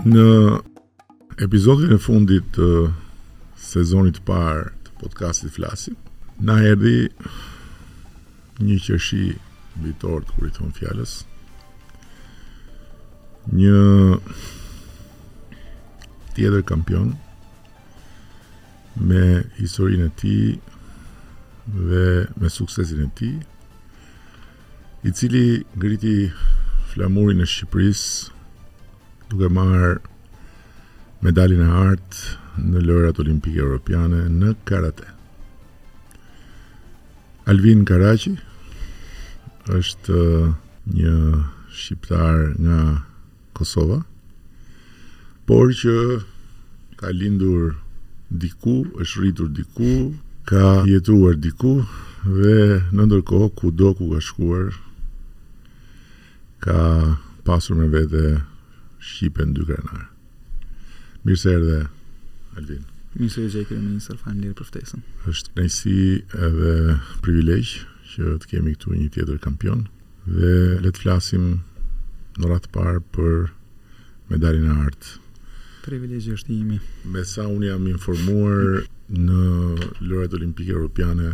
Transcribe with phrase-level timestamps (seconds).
[0.00, 0.22] Në
[1.44, 2.68] epizodin e fundit të
[3.60, 5.98] sezonit të parë të podcastit Flasim,
[6.40, 7.02] na erdhi
[8.64, 9.20] një qeshi
[9.76, 11.18] mbi të kur i thon fjalës.
[13.52, 13.82] Një
[16.36, 17.12] tjetër kampion
[18.96, 19.24] me
[19.60, 20.56] historinë e tij
[21.90, 22.08] dhe
[22.40, 23.36] me suksesin e tij,
[25.04, 25.46] i cili
[25.76, 26.30] ngriti
[26.94, 28.39] flamurin e Shqipërisë
[29.30, 29.98] duke marrë
[31.22, 35.06] medalin e artë në lojrat olimpike europiane në karate
[37.50, 38.32] Alvin Karaci
[39.78, 40.50] është uh,
[40.96, 41.14] një
[41.70, 42.78] shqiptar nga
[43.56, 44.00] Kosova
[45.48, 45.94] por që
[47.00, 47.76] ka lindur
[48.30, 49.92] diku, është rritur diku
[50.50, 51.76] ka jetuar diku
[52.26, 52.58] dhe
[52.92, 54.72] në ndërkohë ku do ku ka shkuar
[56.66, 56.78] ka
[57.46, 58.26] pasur me vete
[59.00, 60.06] Shqipe në dy krenarë.
[61.24, 61.78] Mirë se erë dhe,
[62.60, 62.82] Alvin.
[63.16, 65.04] Mirë se e gjekë e minë lirë përftesën.
[65.30, 65.94] Êshtë knajsi
[66.46, 66.74] edhe
[67.24, 69.86] privilegjë që të kemi këtu një tjetër kampion
[70.26, 70.52] dhe
[70.84, 71.48] letë flasim
[72.40, 73.34] në ratë parë për
[74.30, 75.16] medalin e artë.
[75.86, 76.78] Privilegjë është imi.
[77.14, 81.32] Me sa unë jam informuar në lëret olimpike europiane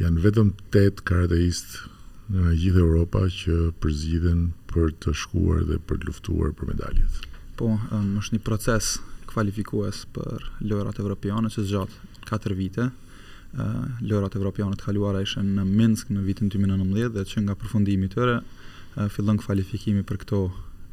[0.00, 1.90] janë vetëm 8 karateistë
[2.32, 7.18] në gjithë Europa që përzgjidhen për të shkuar dhe për të luftuar për medaljet.
[7.58, 8.94] Po, um, është një proces
[9.28, 11.98] kualifikues për lojrat evropiane që zgjat
[12.30, 12.88] 4 vite.
[12.88, 18.08] Uh, lojrat evropiane të kaluara ishen në Minsk në vitin 2019 dhe që nga përfundimi
[18.10, 20.40] tyre uh, fillon kualifikimi për këto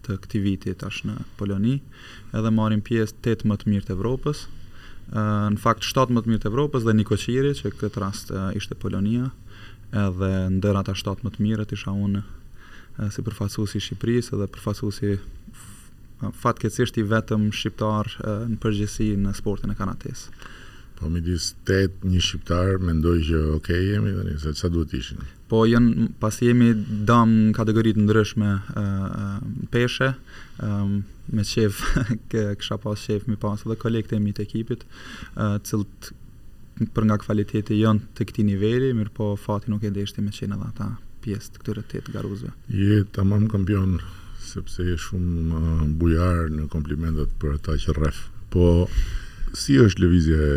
[0.05, 1.77] të këti viti tash në Poloni
[2.35, 6.31] edhe marim pjesë 8 më të mirë të Evropës uh, në fakt 7 më të
[6.33, 9.50] mirë të Evropës dhe Nikoqiri që këtë rast uh, ishte Polonia uh,
[9.91, 12.21] edhe ndër ata shtatë më të mirët isha unë
[13.11, 15.13] si përfaqësuesi i Shqipërisë dhe përfaqësuesi
[16.41, 18.09] fatkeqësisht i vetëm shqiptar
[18.51, 20.41] në përgjithësi në sportin e kanatesë.
[21.01, 25.23] Po mi dis tet një shqiptar mendoj që ok jemi tani se sa duhet ishin.
[25.49, 26.67] Po janë pas jemi
[27.09, 28.51] dam kategori të ndryshme
[29.73, 30.11] peshe
[31.31, 31.81] me shef
[32.31, 34.85] që kisha pas shef mi pas edhe kolektë mi të ekipit
[35.41, 36.13] ë cilët
[36.93, 40.57] për nga kvaliteti janë të këti niveli, mirë po fati nuk e deshti me qenë
[40.57, 40.87] edhe ata
[41.21, 42.53] pjesë të këtyre të të garuzve.
[42.79, 43.97] Je tamam mamë kampion,
[44.45, 48.23] sepse je shumë uh, bujarë në komplimentet për ata që rref.
[48.53, 48.67] Po,
[49.55, 50.47] si është levizje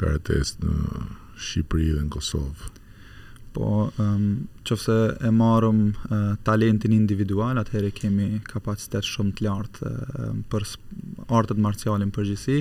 [0.00, 0.76] karates në
[1.40, 2.70] Shqipëri dhe në Kosovë?
[3.50, 4.26] Po, um,
[4.68, 4.96] qëfëse
[5.26, 10.66] e marëm uh, talentin individual, atëherë kemi kapacitet shumë të lartë uh, për
[11.34, 12.60] artët marcialin për gjithësi,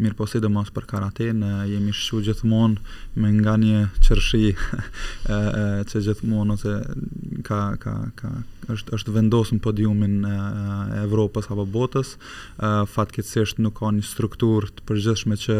[0.00, 2.80] mirë po si dhe mos për karaten, uh, jemi shqu gjithmonë
[3.20, 6.76] me nga një qërshi uh, uh, që gjithmonë ose
[7.42, 8.30] ka ka ka
[8.70, 10.34] është është vendosur në podiumin e
[11.00, 12.12] Evropës apo botës,
[12.92, 15.56] fatkeqësisht nuk ka një strukturë të përgjithshme që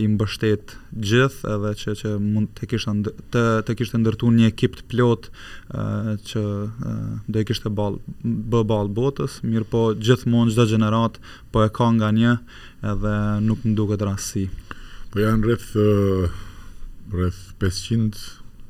[0.00, 0.76] i mbështet
[1.10, 2.94] gjithë edhe që që mund të kishte
[3.34, 6.96] të të kishte ndërtuar një ekip të plot e, që e,
[7.28, 7.98] do i kishte ball
[8.54, 11.18] bë ball botës, mirëpo gjithmonë çdo gjenerat
[11.52, 12.32] po e ka nga një
[12.94, 13.14] edhe
[13.44, 14.46] nuk më duket rasti.
[15.12, 15.72] Po janë rreth
[17.12, 18.28] rreth 500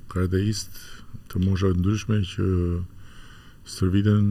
[0.09, 0.88] karakterist
[1.33, 2.49] të moshave të ndryshme që
[3.73, 4.29] stërviten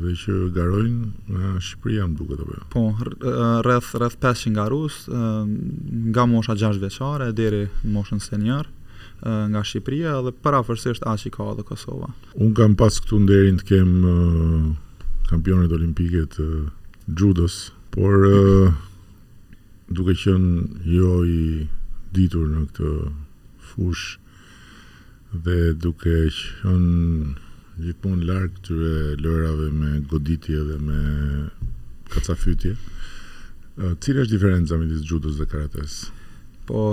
[0.00, 2.56] dhe që garojnë nga Shqipëria më duket apo.
[2.56, 2.64] Jo?
[2.72, 2.84] Po,
[3.66, 8.68] rreth rreth 500 nga rus, nga mosha 6 vjeçare deri në moshën senior
[9.24, 12.10] nga Shqipëria dhe parafërsisht aq i ka edhe Kosova.
[12.40, 13.94] Un kam pas këtu nderin të kem
[15.30, 16.48] kampionet olimpike të
[17.20, 18.26] judos, por
[19.94, 21.40] duke qenë jo i
[22.14, 22.90] ditur në këtë
[23.70, 24.20] fushë
[25.42, 27.30] dhe duke qënë
[27.84, 28.90] gjithmonë larkë të
[29.20, 31.00] lërave me goditje dhe me
[32.14, 32.74] kacafytje,
[33.98, 36.12] cilë është diferenza me disë gjudës dhe karatesë?
[36.64, 36.84] Po,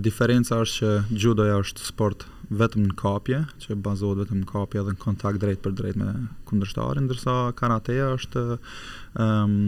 [0.00, 4.94] diferenca është që gjudoja është sport vetëm në kapje, që bazohet vetëm në kapje dhe
[4.94, 6.12] në kontakt drejt për drejt me
[6.48, 9.58] kundrështarin, ndërsa karateja është um,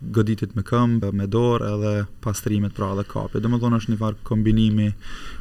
[0.01, 1.93] goditit me këmbë, me dorë edhe
[2.25, 3.41] pastrimet pra dhe kapje.
[3.43, 4.87] Dhe më është një farë kombinimi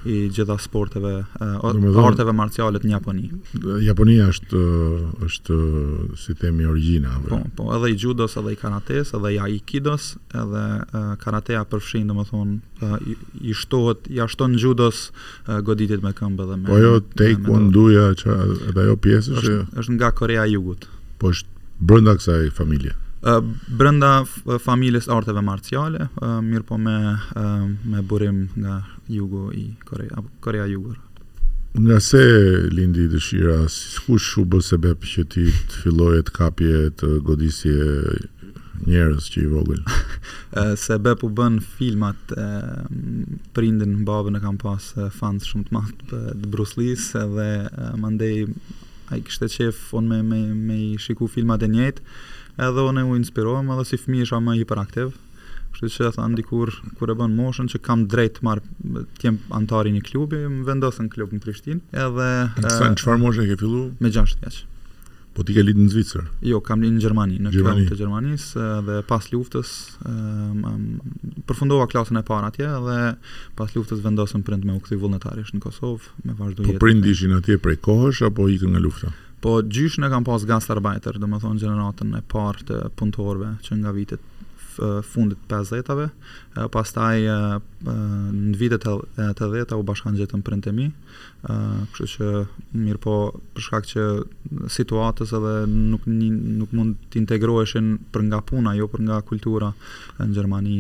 [0.06, 3.30] i gjitha sporteve, dhe arteve marcialet një Japoni.
[3.86, 4.62] Japonia është,
[5.28, 5.60] është
[6.20, 7.16] si temi origina.
[7.28, 10.12] Po, po, edhe i gjudos, edhe i karates, edhe i aikidos,
[10.44, 10.66] edhe
[11.24, 12.96] karatea përfshin, dhe më thonë,
[13.48, 15.10] i shtohet, i ashton gjudos
[15.64, 19.98] goditit me këmbë dhe me Po jo, te i kuanduja, edhe jo pjesë, është, është
[20.00, 20.90] nga Korea Jugut.
[21.20, 22.96] Po është brënda kësaj familje
[23.78, 24.24] brenda
[24.62, 26.08] familjes arteve marciale,
[26.44, 27.18] mirë po me
[27.86, 30.78] me burim nga jugu i Korea, Korea e
[31.80, 32.22] Nga se
[32.74, 37.86] lindi dëshira, si kush u bë sebeb që ti të filloje të kapje të godisje
[38.88, 39.82] njerëz që i vogël.
[40.84, 42.48] Se u bën filmat e
[43.54, 46.20] prindin babën e kam pas fans shumë të madh të
[46.50, 47.68] Bruce Lee's dhe
[48.00, 48.48] mandej
[49.14, 50.98] ai kishte çef on me me me
[51.30, 52.02] filmat e njëjtë
[52.60, 55.14] edhe unë u inspirova edhe si fëmijë isha më hiperaktiv.
[55.70, 58.64] Kështu që tha ndikur kur e bën moshën që kam drejt të marr
[59.20, 61.84] të jem antar i një klubi, më vendosën klub në Prishtinë.
[61.94, 63.94] Edhe Sen çfarë moshë ke filluar?
[64.02, 64.64] Me 6 vjeç.
[65.38, 66.26] Po ti ke lindur në Zvicër?
[66.50, 67.86] Jo, kam lindur në Gjermani, në Gjermani.
[67.88, 69.70] të Gjermanisë dhe pas luftës
[70.02, 70.82] um, um,
[71.48, 72.98] përfundova klasën e parë atje dhe
[73.56, 76.66] pas luftës vendosëm prind me u kthy vullnetarisht në Kosovë me vazhdim.
[76.66, 79.14] Po prindishin atje prej kohësh apo ikën nga lufta?
[79.44, 83.78] Po gjysh në kam pas gastarbeiter, dhe më thonë gjeneratën e partë të punëtorve që
[83.82, 84.26] nga vitet
[85.04, 86.06] fundit 50-ave,
[86.72, 90.86] pastaj në vitet të dheta u bashkan gjithën për në temi,
[91.98, 92.30] kështë që
[92.86, 93.16] mirë po
[93.58, 94.06] përshkak që
[94.72, 96.30] situatës edhe nuk, një,
[96.62, 99.74] nuk mund të integroheshin për nga puna, jo për nga kultura
[100.22, 100.80] në Gjermani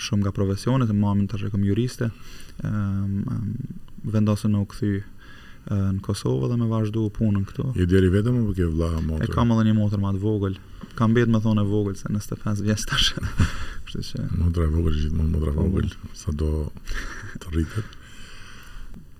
[0.00, 2.08] shumë nga profesionet, më amin të rekom juriste,
[4.08, 4.94] vendosën në u këthy
[5.74, 7.66] në Kosovë dhe më vazhdu punën këtu.
[7.76, 9.24] Je deri vetëm apo ke vëlla motor?
[9.26, 10.56] E kam edhe një motor më të vogël.
[10.98, 13.10] Kam bërë më thonë vogël se në Stefan's vjen tash.
[13.88, 16.52] Kështu që motor i vogël është më motor vogël sa do
[17.44, 17.96] të rritet.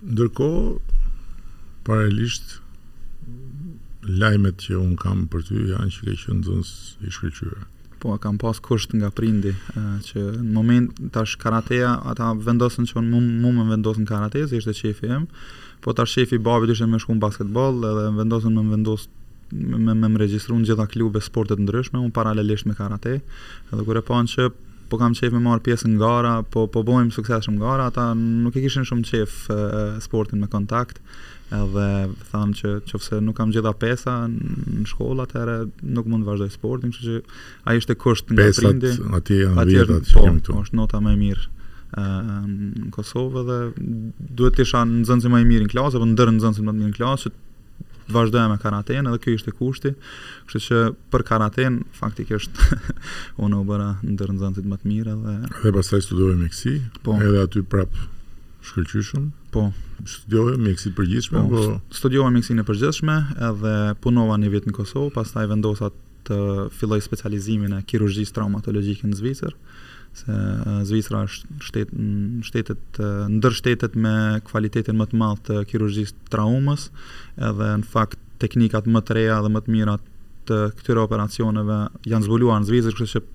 [0.09, 0.77] Ndërkohë
[1.87, 2.57] paralelisht
[4.09, 6.73] lajmet që un kam për ty janë që ke qenë nxënës
[7.09, 7.59] i shkëlqyer.
[7.99, 12.95] Po kam pas kusht nga prindi e, që në moment tash karatea ata vendosen që
[13.01, 13.09] un
[13.43, 15.25] me më vendosen karatea, ishte qefi em,
[15.81, 19.17] po ta shefi babi ishte me shku në basketbol edhe më vendosën me më vendosë
[19.83, 23.15] me me me regjistru në gjitha klube sporte të ndryshme, un paralelisht me karate.
[23.73, 24.49] Edhe kur e pan që
[24.91, 28.55] po kam qejf me marr pjesë në gara, po po bëjmë suksesshëm gara, ata nuk
[28.57, 29.41] e kishin shumë qejf
[30.05, 31.01] sportin me kontakt.
[31.53, 31.85] Edhe
[32.29, 35.57] thanë që nëse nuk kam gjitha pesa në shkolla atëherë
[35.97, 37.21] nuk mund të vazhdoj sportin, që që
[37.69, 38.91] ai ishte kusht nga Pesat, prindi.
[38.93, 41.47] Pesat ati janë vjetat që po, kemi Është nota më e mirë
[41.97, 43.59] në Kosovë dhe
[44.19, 46.71] duhet të isha në zënësi më i mirë në klasë, apo ndër në zënësi më
[46.71, 49.91] të mirë në klasë, që të vazhdoja me karaten, edhe kjo ishte kushti,
[50.49, 50.79] kështë që
[51.13, 52.61] për karaten, faktikisht,
[53.43, 55.35] unë u bëra ndër në zënësi më të mirë edhe...
[55.65, 56.75] dhe pas taj mjekësi me kësi,
[57.05, 57.97] po, edhe aty prap
[58.69, 59.27] shkëllqyshëm?
[59.53, 59.67] Po.
[60.07, 61.41] Studiove me kësi përgjithshme?
[61.41, 61.97] Po, po...
[61.99, 63.17] studiove me kësi në përgjithshme,
[63.49, 65.89] edhe punova një vit në Kosovë, pas taj vendosa
[66.27, 66.37] të
[66.77, 69.55] filloj specializimin e kirurgjisë traumatologjike në Zvicër
[70.17, 70.37] se
[70.89, 71.91] Zvicra është shtet
[72.47, 72.99] shtetet
[73.35, 74.13] ndër shtetet me
[74.49, 76.87] cilëtitetin më të madh të kirurgjisë traumës,
[77.49, 79.97] edhe në fakt teknikat më të reja dhe më të mira
[80.49, 81.79] të këtyre operacioneve
[82.09, 83.27] janë zbuluar në Zvicër, kështu që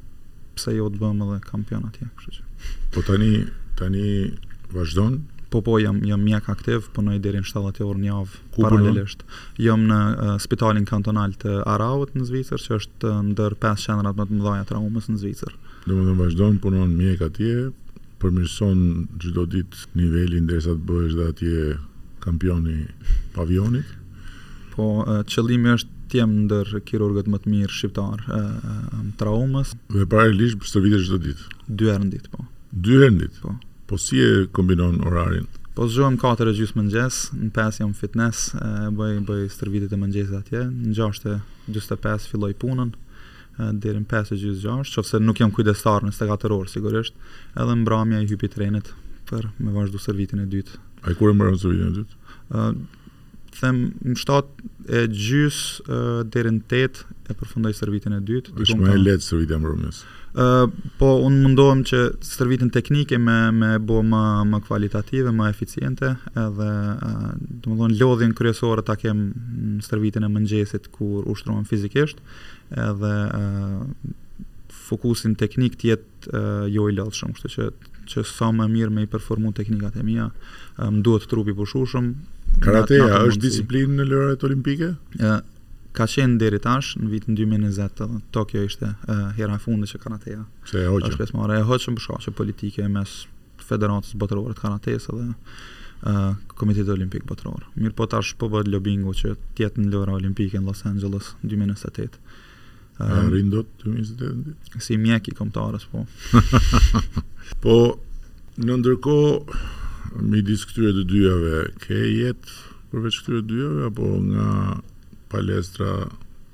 [0.59, 2.49] pse jo të bëjmë edhe kampion atje, kështu që.
[2.97, 3.33] Po tani
[3.79, 4.35] tani
[4.75, 5.23] vazhdon
[5.55, 9.21] Po po jam jam mjek aktiv punoj po deri në 70 orë në javë paralelisht.
[9.63, 14.27] Jam në uh, spitalin kantonal të Araut në Zvicër, që është ndër 5 qendrat më
[14.27, 15.55] të mëdha të traumës në Zvicër
[15.87, 17.71] dhe më dhe vazhdojnë punon mjek atje,
[18.23, 18.85] përmirëson
[19.21, 21.75] gjithdo dit nivelin dhe sa të bëhesh dhe atje
[22.25, 22.79] kampioni
[23.35, 23.91] pavionit.
[24.73, 28.41] Po, qëllimi është të ndër kirurgët më të mirë shqiptar e,
[29.21, 29.75] traumës.
[29.93, 31.45] Dhe pare lishë për stërvite gjithdo dit?
[31.69, 32.47] Dy herë po.
[32.73, 33.39] Dy herë ndit?
[33.43, 33.55] Po.
[33.91, 35.47] Po si e kombinon orarin?
[35.75, 40.01] Po zhëm 4 e gjysë mëngjes, në pes jam fitness, e, bëj, bëj stërvite të
[40.01, 41.39] mëngjesit atje, në 6 e
[41.75, 42.95] 25 filloj punën,
[43.59, 47.15] deri në 5 gjysë gjasht, qofse nuk jam kujdestar në 24 orë sigurisht,
[47.55, 48.93] edhe mbrëmja i hypi trenit
[49.29, 50.81] për me vazhdu servitin e dytë.
[51.05, 52.67] A i kur e mbrëmja servitin e dytë?
[53.55, 54.49] Them, në shtat
[54.99, 55.99] e gjysë
[56.35, 58.57] deri në 8 e përfundoj servitin e dytë.
[58.67, 60.03] është me e letë servitin e mbrëmjës?
[60.99, 66.71] po un mundohem që shërbimin teknike me me bë më më kvalitative, më eficiente, edhe
[67.39, 72.19] të uh, domethën lodhjen kryesore ta kem në shërbimin e mëngjesit kur ushtrohem fizikisht,
[72.75, 73.87] edhe uh,
[74.91, 77.71] fokusin teknik të jetë uh, jo i lodhshëm, kështu që
[78.05, 80.27] që sa më mirë me i performu teknikat e mija,
[80.77, 82.11] më duhet trupi përshushëm.
[82.61, 84.91] Karateja, është disiplinë në lërët olimpike?
[85.95, 88.89] ka qenë deri tash në vitin 2020 Tokyo ishte
[89.39, 92.87] hera e fundit që karateja se e hoqën është pesmore e hoqën për shkaqe politike
[92.91, 93.15] mes
[93.63, 99.15] federatës botërore të karatesë dhe uh, Komitetit olimpik botëror mirë po tash po bëhet lobingu
[99.21, 102.19] që të jetë në lojra olimpike në Los Angeles 2028 uh,
[102.99, 106.03] A, rindot 2028 si mjek i komtarës po
[107.65, 107.79] po
[108.65, 109.17] në ndërko
[110.35, 112.59] midis këtyre të dyjave ke jetë
[112.91, 114.49] përveç këtyre dyjave apo nga
[115.35, 115.91] palestra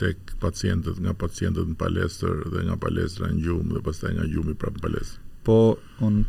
[0.00, 4.54] tek pacientët, nga pacientët në palestër dhe nga palestra në gjumë dhe pastaj nga gjumi
[4.60, 5.20] prapë në palestër.
[5.44, 5.58] Po,
[6.06, 6.22] un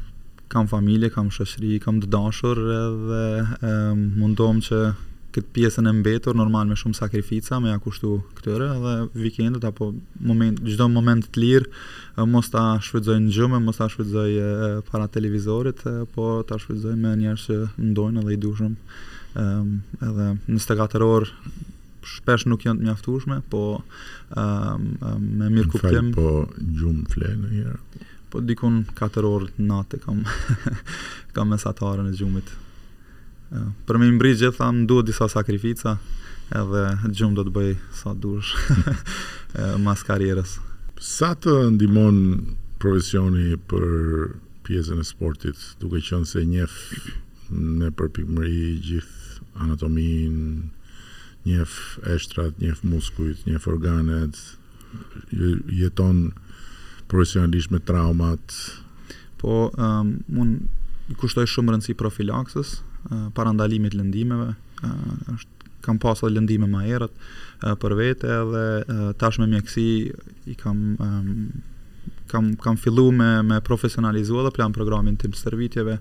[0.51, 3.21] kam familje, kam shoqëri, kam të dashur edhe
[4.17, 4.81] mundom që
[5.31, 8.93] këtë pjesën e mbetur normal me shumë sakrifica, me ja këtëre këtyre edhe
[9.25, 9.87] vikendet apo
[10.27, 14.39] moment çdo moment të lirë mos ta shfrytëzoj në gjumë, mos ta shfrytëzoj
[14.91, 17.61] para televizorit, po ta shfrytëzoj me njerëz që
[17.93, 18.75] ndojnë edhe i dushëm.
[19.39, 19.71] Ëm
[20.09, 20.27] edhe
[20.59, 21.55] 24 orë
[22.01, 26.09] shpesh nuk janë të mjaftueshme, po ëm ehm, ehm, me mirë kuptim.
[26.15, 26.31] Fal po
[26.79, 28.07] gjum fle në herë.
[28.31, 30.21] Po dikun 4 orë natë kam
[31.35, 32.51] kam mesatarën e gjumit.
[33.51, 35.97] Uh, për me imbrit gjithë thamë, duhet disa sakrifica
[36.55, 40.57] edhe gjumë do të bëj sa dush uh, mas karierës.
[41.03, 42.21] Sa të ndimon
[42.79, 43.85] profesioni për
[44.65, 46.77] pjesën e sportit, duke qënë se njef
[47.51, 50.71] në përpikmëri gjithë anatominë,
[51.45, 51.69] njef
[52.15, 54.37] eshtrat, njef muskujt, njef organet,
[55.69, 56.31] jeton
[57.07, 58.53] profesionalisht me traumat.
[59.41, 62.75] Po, um, ehm, unë kushtoj shumë rëndësi profilaksës,
[63.09, 65.49] uh, parandalimit lëndimeve, uh, është
[65.83, 69.87] kam pasë dhe lëndime më herët uh, për vete edhe uh, tash me mjekësi
[70.53, 71.33] i kam um,
[72.31, 75.97] kam kam filluar me me profesionalizuar edhe plan programin tim shërbimeve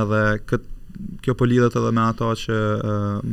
[0.00, 0.77] edhe këtë
[1.22, 2.54] kjo po lidhet edhe me ato që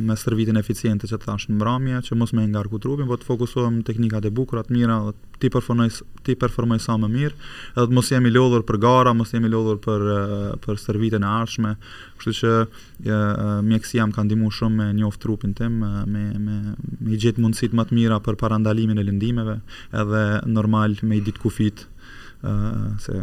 [0.06, 3.80] me servitin eficient që thash në mbrëmje, që mos më ngarku trupin, po të fokusohem
[3.80, 5.88] në teknikat e bukura të mira, dhe ti performoj
[6.26, 9.46] ti performoj sa më mirë, edhe të mos jam i lodhur për gara, mos jam
[9.48, 10.04] i lodhur për
[10.64, 11.72] për servitin e ardhshme.
[12.20, 13.18] Kështu që
[13.70, 16.56] mjeksi më ka ndihmuar shumë me njoft trupin tim me me me,
[17.00, 19.58] me gjet mundësitë më të mira për parandalimin e lëndimeve,
[20.02, 20.24] edhe
[20.58, 21.86] normal me i dit kufit
[22.46, 23.22] ëh se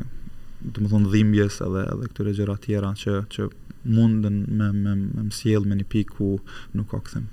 [0.64, 3.50] do të them dhimbjes edhe edhe këtyre gjëra tjera që që
[3.86, 6.28] mundën me me me mësjell me një pikë ku
[6.76, 7.26] nuk ka kthem.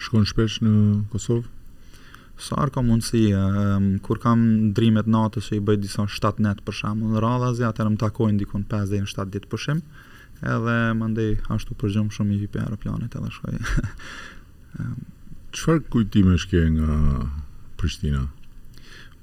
[0.00, 0.72] Shkon shpesh në
[1.12, 1.44] Kosovë?
[2.40, 6.62] Sa ar ka mundësi, um, kur kam ndrimet natës që i bëjt disa 7 net
[6.64, 9.82] për shamu në radhazi, atër më takojnë në 5 deri në 7 ditë përshim,
[10.54, 13.58] edhe më ashtu ashtu përgjëm shumë i vipi aeroplanit edhe shkoj.
[14.80, 14.96] um,
[15.54, 17.28] Qëfar kujtime shke nga
[17.76, 18.24] Prishtina?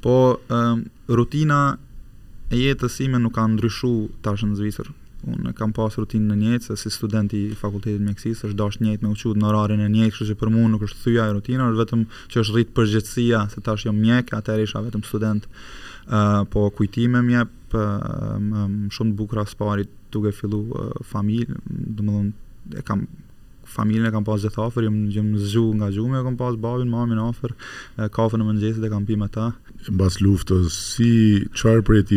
[0.03, 1.77] Po, um, rutina
[2.51, 4.91] e jetës ime nuk ka ndryshu tash në Zvicër,
[5.26, 9.04] unë kam pas rutinë në njëjtë se si student i fakultetit mjekësisë është dash njëjtë
[9.06, 11.70] me uqut në orarin e njëjtë, kështu që për mua nuk është thyja e rutina,
[11.74, 15.50] është vetëm që është rrit përgjëtsia, se tash jam mjek, atëherë isha vetëm student.
[16.08, 19.84] ë uh, po kujtime më jep uh, um, shumë bukur as pari
[20.38, 23.02] fillu uh, familje, domethënë e kam
[23.68, 27.20] familjen e kam pas gjithë afër, jam gjithë zgju nga e kam pas babin, mamin
[27.26, 27.52] afër,
[28.16, 29.50] kafën e mëngjesit e kam pi me ta
[29.93, 31.10] mbas luftës si
[31.57, 32.13] çfarë për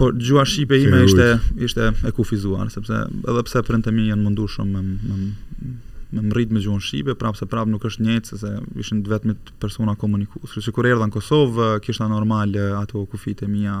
[0.00, 1.28] po gjua shipe ime ishte
[1.68, 5.20] ishte e kufizuar sepse edhe pse prindërit mi janë mundu shumë me,
[6.12, 10.46] me mrit me gjuhën shqipe, prapse prap nuk është njëjtë se ishin vetëm persona komunikues.
[10.54, 13.74] Kështu që kur erdha në Kosovë, kishte normal ato kufitë mia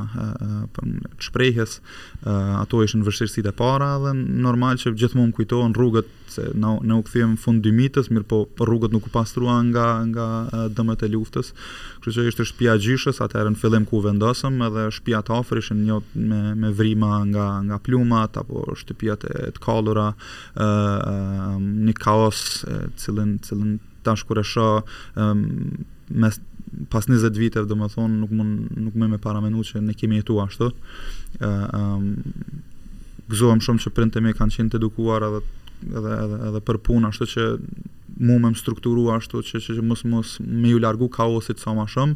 [0.76, 0.90] për
[1.28, 1.78] shprehjes,
[2.28, 4.12] ato ishin vështirësitë e para dhe
[4.44, 8.92] normal që gjithmonë kujtohen rrugët se na na u kthyem fund dymitës, mirë po rrugët
[8.92, 10.26] nuk u pastruan nga nga
[10.76, 11.54] dëmet e luftës.
[12.04, 15.80] Kështu që ishte shtëpia gjyshës, atëherë në fillim ku vendosëm edhe shtëpia të afër ishin
[15.88, 20.10] një me me vrimë nga nga plumat apo shtëpiat e të kallura,
[20.52, 24.82] ë kaos e cilën cilën tash kur e shoh
[25.18, 25.44] um,
[26.14, 26.36] mes
[26.92, 30.68] pas 20 viteve domethën nuk mund nuk më me para që ne kemi jetuar ashtu.
[31.40, 32.16] Ëm um,
[33.30, 35.40] gëzohem shumë që printe më kanë qenë të edukuar edhe
[35.86, 37.44] edhe edhe, edhe për punë ashtu që
[38.20, 41.74] mu më më strukturu ashtu që, që, që mos mos me ju largu kaosit sa
[41.76, 42.14] ma shumë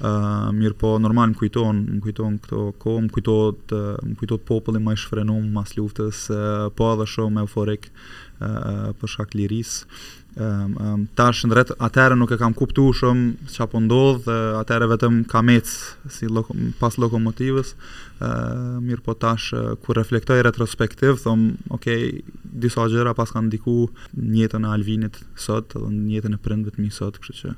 [0.00, 3.82] uh, mirë po normal më kujton më kujton këto ko më kujton të,
[4.24, 7.92] të popëli ma i shfrenum mas luftës uh, po edhe shumë euforik
[8.38, 9.80] Eh, për shkak liris
[10.38, 14.28] um, um, tash në drejt atëherë nuk e kam kuptu shumë që apo ndodh
[14.60, 15.66] atëherë vetëm kamec
[16.16, 22.22] si loko, pas lokomotivës uh, mirë po tash uh, kur reflektoj retrospektiv thom okej,
[22.62, 23.74] disa gjëra pas kanë ndiku
[24.14, 27.56] njëtën e Alvinit sot dhe njëtën e prindve të mi sot kështë që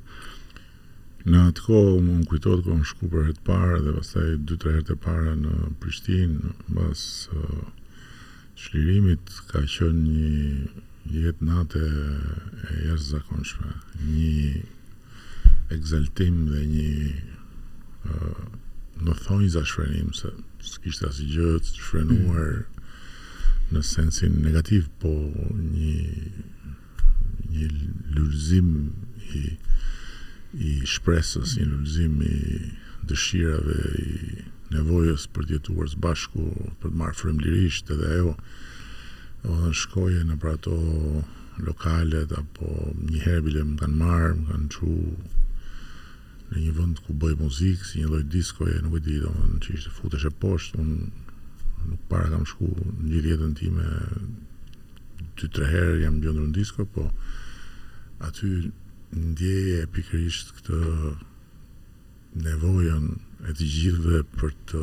[1.29, 4.31] Në atë kohë më në kujtot, kohë më shku për e të parë dhe pasaj
[4.55, 7.05] 2-3 herë të parë në Prishtinë, pas...
[7.37, 7.61] uh
[8.61, 10.33] shlirimit ka qënë një
[11.25, 13.71] jetë natë e jashtë zakonshme,
[14.05, 16.91] një egzaltim dhe një
[19.07, 20.35] në thonjë za se
[20.69, 22.85] së kishtë asë gjëtë shfrenuar mm.
[23.73, 25.15] në sensin negativ, po
[25.49, 25.97] një
[27.55, 27.71] një
[28.15, 28.71] lullëzim
[29.41, 29.45] i,
[30.69, 32.39] i shpresës, një lullëzim i
[33.09, 36.47] dëshirave, i nevojës për të jetuar së bashku,
[36.81, 38.35] për të marrë frymëlirisht edhe ajo.
[39.43, 40.77] Do të shkojë në pra ato
[41.67, 42.75] lokale apo
[43.09, 44.93] një herë bile më kanë marrë, më kanë çu
[46.51, 49.67] në një vend ku bëj muzikë, si një lloj diskoje, nuk e di domun çish
[49.67, 53.87] të ishte, futesh e poshtë, un nuk para kam shku në gjithë jetën time
[55.39, 57.07] dy tre herë jam gjendur në disko, po
[58.27, 58.51] aty
[59.15, 60.81] ndjeje pikërisht këtë
[62.45, 63.07] nevojën
[63.49, 64.81] e të gjithëve për të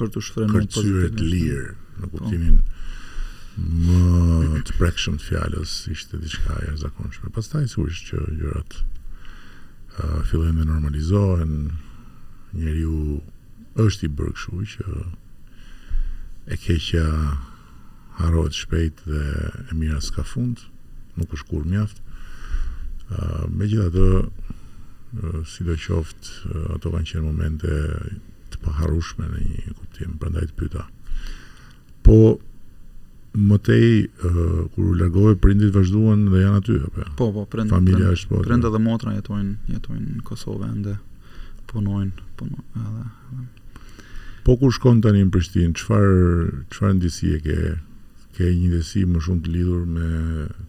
[0.00, 1.62] për të shfrenuar për të të lirë
[2.00, 2.18] në po.
[2.18, 2.58] kuptimin
[3.84, 7.30] më të prekshëm të fjalës ishte diçka e zakonshme.
[7.36, 11.54] Pastaj sigurisht që gjërat ë uh, fillojnë të normalizohen.
[12.54, 13.20] Njeriu
[13.84, 14.96] është i bërë kështu që
[16.54, 17.04] e keqja
[18.18, 19.22] harrohet shpejt dhe
[19.70, 20.66] e mira s'ka fund,
[21.16, 22.02] nuk është kur mjaft.
[23.14, 24.53] ë uh, Megjithatë
[25.46, 27.78] si do qoftë ato kanë qenë momente
[28.54, 30.86] të paharushme në një kuptim prandaj të pyta
[32.06, 32.16] po
[33.44, 33.86] më tej
[34.74, 37.06] kur u largove prindit vazhduan dhe janë aty apo ja?
[37.08, 37.14] Jo?
[37.20, 40.96] po po prind familja është po edhe motra jetojnë jetojnë në Kosovë ende
[41.70, 47.58] punojnë punojnë edhe po kur shkon tani në Prishtinë çfarë çfarë ndjesi ke
[48.34, 50.10] ke një ndjesi më shumë të lidhur me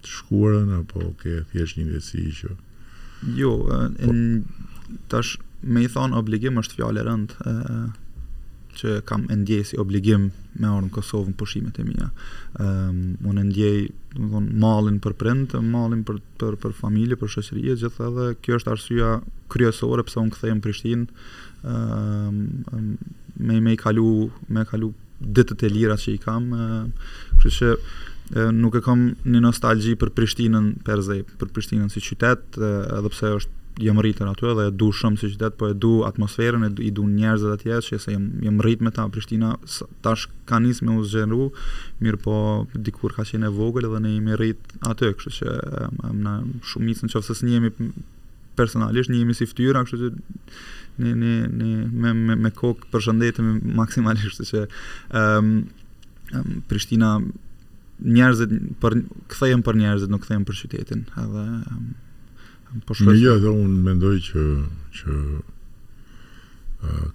[0.06, 2.54] të shkuarën apo ke thjesht një ndjesi që
[3.34, 3.56] Jo,
[3.98, 4.44] në
[5.10, 7.54] tash me i thonë obligim është fjallë e rëndë
[8.76, 10.28] që kam ndjej si obligim
[10.60, 12.10] me orën Kosovë në pëshimet e mija.
[12.60, 13.86] Um, unë ndjej
[14.18, 18.74] thonë, malin për prind, malin për, për, për familje, për shësërije, gjithë edhe kjo është
[18.76, 19.14] arsua
[19.54, 21.08] kryesore pëse unë këthejmë Prishtin
[21.64, 22.44] um,
[23.40, 24.06] me, me i kalu
[24.52, 24.92] me i kalu
[25.24, 26.50] ditët e lira që i kam
[27.40, 27.74] kështë që
[28.34, 31.02] nuk e kam një nostalgji për Prishtinën per
[31.40, 33.54] për Prishtinën si qytet, edhe pse është
[33.84, 36.82] jam rritur aty dhe e du shumë si qytet, po e du atmosferën, e du,
[36.88, 39.56] i du njerëzit aty, që se jam jam rrit me ta Prishtina
[40.02, 41.50] tash ka nisë me u
[42.02, 42.38] mirë po
[42.74, 45.54] dikur ka qenë vogël dhe ne jemi rrit aty, kështu që
[46.02, 46.42] shumë
[46.72, 47.74] shumicën nëse ne jemi
[48.58, 50.14] personalisht, ne jemi si fytyra, kështu që
[50.98, 54.62] ne ne ne me me, me kokë përshëndetemi maksimalisht, kështu që
[55.14, 55.66] ehm um,
[56.34, 57.18] um, Prishtina
[58.04, 58.52] njerëzit
[58.84, 58.96] për
[59.32, 61.04] kthehen për njerëzit, nuk kthehen për qytetin.
[61.16, 63.18] Edhe po shkoj.
[63.22, 64.44] Jo, do mendoj që
[65.00, 65.18] që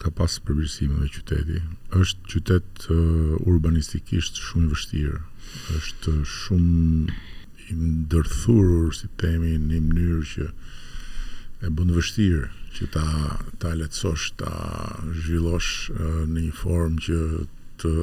[0.03, 1.61] ka pas përbërësime dhe qyteti.
[2.01, 2.87] Është qytet
[3.45, 5.21] urbanistikisht shumë i vështirë.
[5.79, 7.19] Është shumë
[7.71, 10.49] i ndërthurur si temi në mënyrë që
[11.69, 13.05] e bën vështirë që ta
[13.62, 14.55] ta lehtësosh ta
[15.12, 15.90] zhvillosh
[16.33, 17.21] në një formë që
[17.83, 17.95] të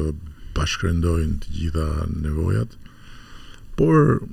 [0.57, 1.85] pashkrendojnë të gjitha
[2.23, 2.73] nevojat,
[3.77, 4.23] por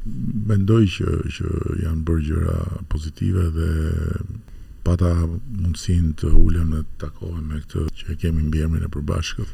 [0.51, 1.07] mendoj që,
[1.37, 1.49] që
[1.85, 2.59] janë bërë gjëra
[2.93, 3.71] pozitive dhe
[4.87, 9.53] pata mundësin të ullëm dhe të takohem me këtë që kemi mbi e përbashkët.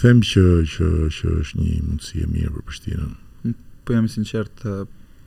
[0.03, 3.13] them që, që, që është një mundësi e mirë për pështinën.
[3.87, 4.63] Po jam i sinqert,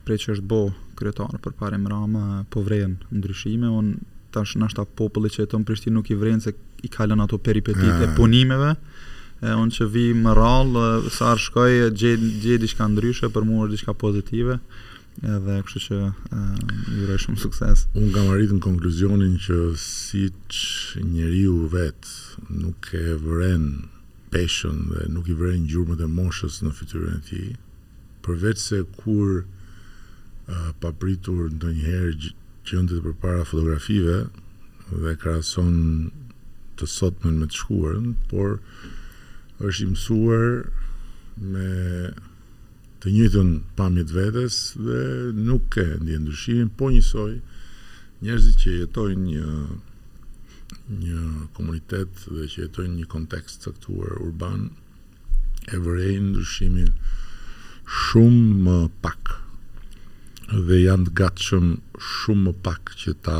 [0.06, 0.62] prej që është bo
[0.96, 3.96] kryetarë për pare më rama, po vren ndryshime, un
[4.36, 6.52] tash nështë populli që jeton Prishtinë nuk i vrenë se
[6.84, 8.14] i kalën ato peripetit e ah.
[8.18, 8.72] punimeve,
[9.44, 10.84] e unë që vi më rallë,
[11.16, 14.58] sa shkoj, gjedi shka ndryshe, për mua është diçka pozitive,
[15.36, 17.84] edhe kështu që uh, shumë sukses.
[17.96, 23.64] Unë kam arritë në konkluzionin që si që njeri u vetë nuk e vren
[24.34, 27.44] peshën dhe nuk i vren gjurëmët e moshës në fityrën e ti,
[28.26, 32.34] përveç se kur uh, papritur në njëherë
[32.66, 34.14] që jënë të të përpara fotografive
[35.02, 35.74] dhe krason
[36.78, 38.56] të sotme në të shkuarën, por
[39.66, 40.46] është i mësuar
[41.52, 42.10] me
[43.02, 45.00] të njëtën pamjet vetës dhe
[45.48, 47.32] nuk ke ndjen ndryshimin, po njësoj
[48.24, 49.50] njerëzit që jetoj një
[50.98, 51.22] një
[51.56, 54.68] komunitet dhe që jetoj një kontekst të këtuar urban
[55.74, 56.90] e vërejnë ndryshimin
[58.10, 59.36] shumë më pak
[60.50, 61.70] dhe janë të gatshëm
[62.10, 63.38] shumë më pak që ta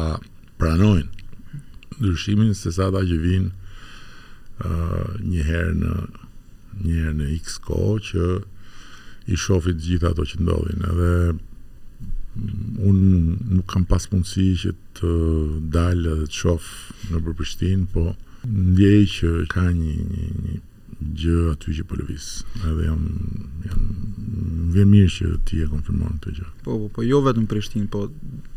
[0.60, 1.62] pranojnë
[2.00, 5.92] ndryshimin se sa ata që vinë uh, një herë në
[6.86, 8.26] një herë në X kohë që
[9.32, 12.98] i shofit gjitha ato që ndodhin edhe mm, un
[13.54, 15.14] nuk kam pas mundësi që të
[15.78, 16.68] dalë dhe të shoh
[17.12, 18.10] në Prishtinë, po
[18.50, 20.60] ndjej që ka një një, një
[21.00, 22.26] gjë aty që po lëviz.
[22.68, 23.00] Edhe jam
[23.66, 23.86] jam
[24.72, 26.46] vjen mirë që ti e konfirmon këtë gjë.
[26.64, 28.06] Po po, po jo vetëm Prishtinë, po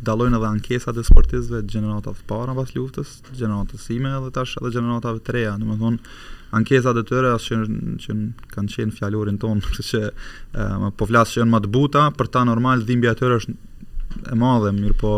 [0.08, 4.56] dallojnë edhe ankesat e sportistëve të gjeneratave të para pas luftës, gjeneratës sime edhe tash
[4.60, 6.15] edhe gjeneratave të reja, domethënë
[6.60, 7.60] ankesat e tyre as që
[8.06, 8.19] që
[8.56, 12.45] kanë qenë fjalorin ton, kështu që po flas që janë më të buta, për ta
[12.47, 13.58] normal dhimbja e tyre është
[14.32, 15.10] e madhe, mirë po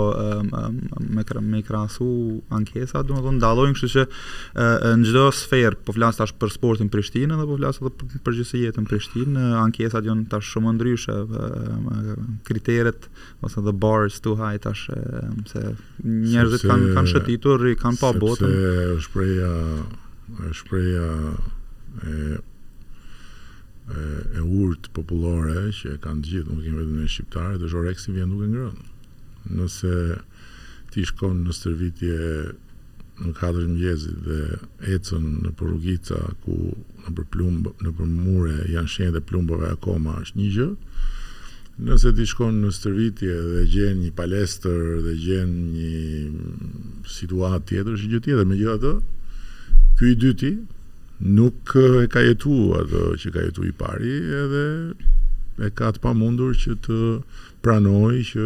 [1.13, 2.08] me, me i krasu
[2.54, 4.04] ankesa, do më thonë, dalojnë kështë që
[4.99, 8.39] në gjdo sferë, po flasë tash për sportin Prishtinë, dhe po flasë edhe për, për
[8.62, 11.17] jetën Prishtinë, ankesa të jonë tash shumë ndryshe,
[12.49, 13.08] kriteret,
[13.45, 14.88] ose dhe bar is too high tash,
[15.54, 15.65] se
[16.04, 18.56] njerëzit kanë kan shëtitur, i kanë pa botën.
[18.62, 19.19] Sepse
[20.51, 22.39] është preja,
[23.97, 28.13] e, e urt popullore që e kanë gjithë, nuk kemi vetëm ne shqiptarë, do zoreksi
[28.15, 28.89] vjen duke ngrohtë.
[29.56, 29.95] Nëse
[30.93, 32.19] ti shkon në stërvitje
[33.21, 34.39] në katër mëngjesit dhe
[34.95, 36.56] ecën në Porugica ku
[37.06, 40.69] në përplumb në përmure janë shenjat e plumbëve akoma është një gjë.
[41.88, 48.12] Nëse ti shkon në stërvitje dhe gjen një palestër dhe gjen një situatë tjetër, është
[48.13, 50.54] gjë tjetër, megjithatë ky i dyti
[51.21, 54.65] nuk e ka jetu atë që ka jetu i pari edhe
[55.62, 56.97] e ka të pa mundur që të
[57.62, 58.45] pranoj që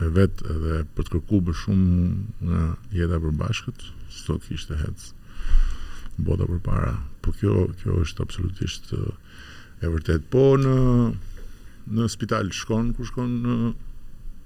[0.00, 2.10] e vetë edhe për të kërku më shumë
[2.48, 2.62] nga
[2.96, 5.12] jetëa për bashkët sot të kishtë e hetës
[6.20, 10.74] bota për para por kjo, kjo është absolutisht e vërtet po në
[11.88, 13.54] në spital shkon ku shkon në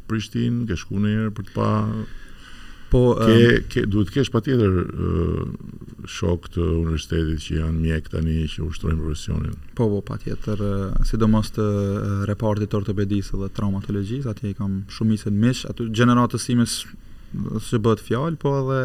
[0.05, 1.69] Prishtinë, ke shku në herë për të pa
[2.93, 4.75] Po ke ke duhet kesh patjetër
[6.07, 9.57] shok të universitetit që janë mjek tani që ushtrojnë profesionin.
[9.75, 10.61] Po po patjetër,
[11.09, 11.65] sidomos të
[12.31, 16.77] reportit të ortopedisë dhe traumatologjisë, atje kam shumicën mish, aty gjeneratës simës
[17.67, 18.79] se bëhet fjalë, po edhe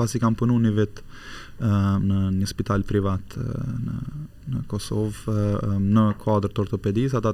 [0.00, 1.02] pasi kam punuar një vit
[1.62, 4.00] në një spital privat në
[4.44, 5.38] në Kosovë
[5.80, 7.30] në kuadër të ortopedisë, ata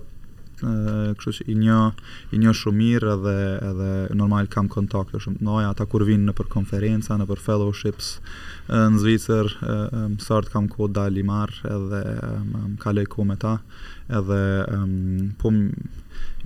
[0.62, 1.77] kështu që i një
[2.37, 3.35] i një shumë mirë edhe
[3.68, 8.12] edhe normal kam kontakte shumë të ndaja ata kur vinë për konferenca në për fellowships
[8.70, 9.51] në Zvicër
[10.23, 13.57] sart kam ku dali marr edhe ka kaloj ku me ta
[14.20, 14.40] edhe
[15.40, 15.55] po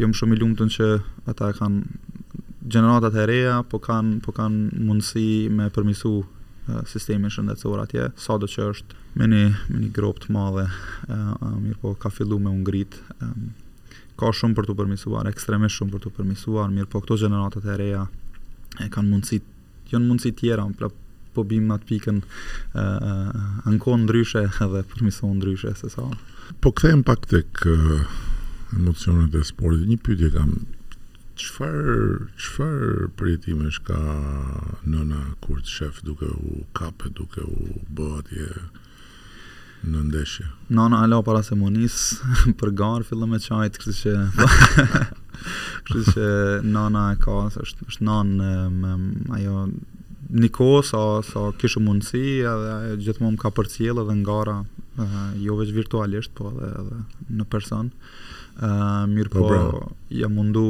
[0.01, 0.89] jam shumë i lumtur që
[1.31, 1.83] ata kanë
[2.65, 6.15] gjeneratat e reja po kanë po kanë mundësi me përmisu
[6.89, 9.43] sistemin shëndetësor atje sa do që është me një
[9.75, 10.65] me një grop të madhe
[11.13, 13.37] mirë po ka filluar me u
[14.21, 17.75] ka shumë për të përmisuar, ekstreme shumë për të përmisuar, mirë po këto gjeneratët e
[17.81, 18.05] reja
[18.85, 19.47] e kanë mundësit,
[19.91, 20.91] jonë mundësit tjera, më pra
[21.35, 23.33] po bim atë pikën uh,
[23.67, 26.07] ankon ndryshe dhe përmison ndryshe se sa.
[26.63, 28.05] Po kthehem pak tek uh,
[28.79, 29.89] emocionet e sportit.
[29.91, 30.55] Një pyetje kam.
[31.35, 31.75] qëfar
[32.39, 33.99] çfarë përjetimesh ka
[34.87, 38.13] nëna kur të shef duke u kapë, duke u bë
[39.89, 40.47] në ndeshje.
[40.75, 41.97] Nana ala para se monis
[42.61, 44.47] për garë fillë me çajt, kështu që
[45.91, 46.29] kështu që
[46.73, 48.37] nana e ka është është nan
[48.81, 48.95] me
[49.41, 49.67] ajo
[50.35, 54.55] Niko sa sa kishë mundësi edhe ajo më ka përcjell edhe ngara
[55.05, 55.07] e,
[55.45, 57.91] jo veç virtualisht po edhe, edhe në person.
[58.57, 59.61] Uh, mirë po, po
[60.17, 60.65] ja mundu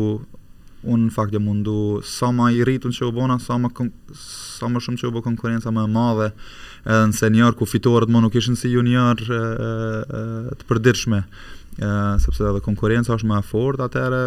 [0.84, 3.70] unë fakt ja mundu sa ma i rritun që u bona sa ma,
[4.18, 6.28] sa ma shumë që u bo konkurenca më madhe
[6.86, 12.20] edhe në senior ku fitoret më nuk ishën si junior e, e, të përdirshme e,
[12.22, 14.20] sepse edhe konkurenca është më e fort atere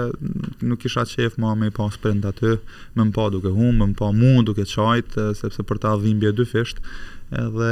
[0.65, 2.55] nuk isha qef më me i pa sprint aty
[2.97, 5.93] me më pa duke hum, me më pa mu duke qajt e, sepse për ta
[6.01, 6.81] dhimbje bje dy fisht
[7.37, 7.71] edhe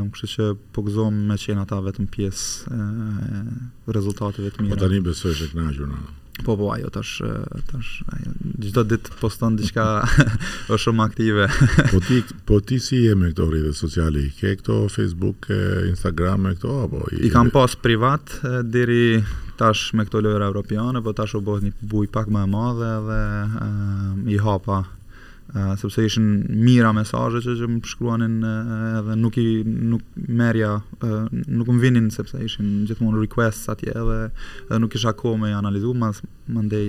[0.00, 2.76] më kështë që po gëzom me qenë ata vetë në piesë
[3.92, 4.78] rezultateve të mire.
[4.78, 6.06] Po të një besoj që këna gjurë në.
[6.44, 7.18] Po po, ajo tash
[7.72, 8.30] tash ajo
[8.62, 11.48] çdo ditë poston diçka është shumë aktive.
[11.90, 14.26] po ti po ti si je me këto rrjete sociale?
[14.38, 15.48] Ke këto Facebook,
[15.88, 19.22] Instagram e këto apo i, I kam pas privat deri
[19.58, 22.92] tash me këto lojra europiane, po tash u bëh një buj pak më e madhe
[23.08, 24.82] dhe um, i hapa
[25.80, 30.02] sepse ishin mira mesazhe që, që më shkruanin edhe nuk i nuk
[30.38, 34.18] merja nuk më vinin sepse ishin gjithmonë requests atje edhe,
[34.68, 36.84] edhe nuk isha kohë me analizu mas mandej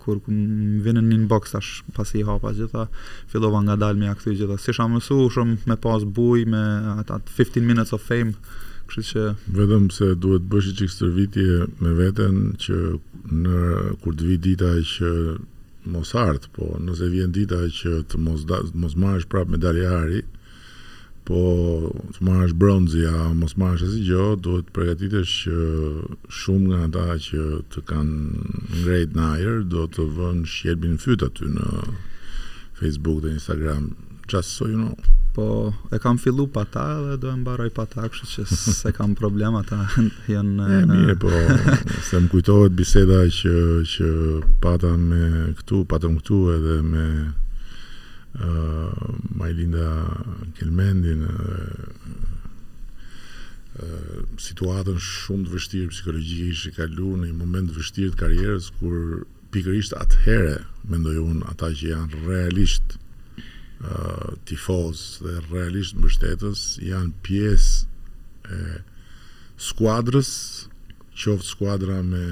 [0.00, 2.86] kur ku më vinin në inbox tash pasi i hapa gjitha
[3.28, 6.64] fillova nga me a kthy gjitha si isha mësu shumë me pas buj me
[7.00, 8.32] ata 15 minutes of fame
[8.88, 9.22] kështu që
[9.58, 12.78] vetëm se duhet bësh çik stërvitje me veten që
[13.44, 13.56] në
[14.02, 15.12] kur të vi dita që
[15.86, 20.22] mos art, po nëse vjen dita që të mos da, mos marrësh prapë medaljari,
[21.26, 21.40] po
[22.14, 25.58] të marrësh bronzi a mos marrësh asgjë, duhet të përgatitesh që
[26.40, 27.44] shumë nga ata që
[27.74, 28.48] të kanë
[28.82, 31.68] ngrejt në ajër do të vënë shjelbin fyt aty në
[32.78, 33.94] Facebook dhe Instagram.
[34.30, 34.94] Just so you know
[35.36, 35.46] po
[35.92, 38.42] e kam fillu pa ta dhe do e mbaroj pa ta, kështu që
[38.80, 39.80] se kam problema ta
[40.36, 41.32] janë e mirë po
[42.08, 43.52] se më kujtohet biseda që
[43.92, 44.08] që
[44.64, 45.24] pata me
[45.60, 48.98] këtu, patëm këtu edhe me uh,
[49.36, 49.90] Majlinda
[50.58, 51.56] Kelmendin uh,
[54.40, 59.00] situatën shumë të vështirë psikologjikisht shikalu në një moment të vështirë të karrierës kur
[59.52, 60.56] pikërisht atëherë
[60.94, 62.96] mendoj unë ata që janë realisht
[64.48, 67.88] tifoz dhe realisht mbështetës janë pjesë
[68.46, 68.78] e
[69.60, 70.30] skuadrës,
[71.16, 72.22] qoftë skuadra me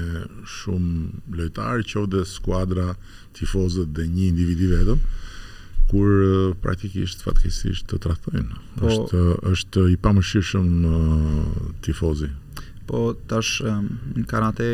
[0.49, 2.87] shumë lojtarë, qoftë dhe skuadra
[3.37, 5.01] tifozët dhe një individi vetëm,
[5.89, 8.61] kur praktikisht fatkesisht të trathojnë.
[8.81, 10.69] Po, është, është i pamëshishëm
[11.85, 12.29] tifozi.
[12.89, 13.61] Po, tash,
[14.15, 14.69] në karate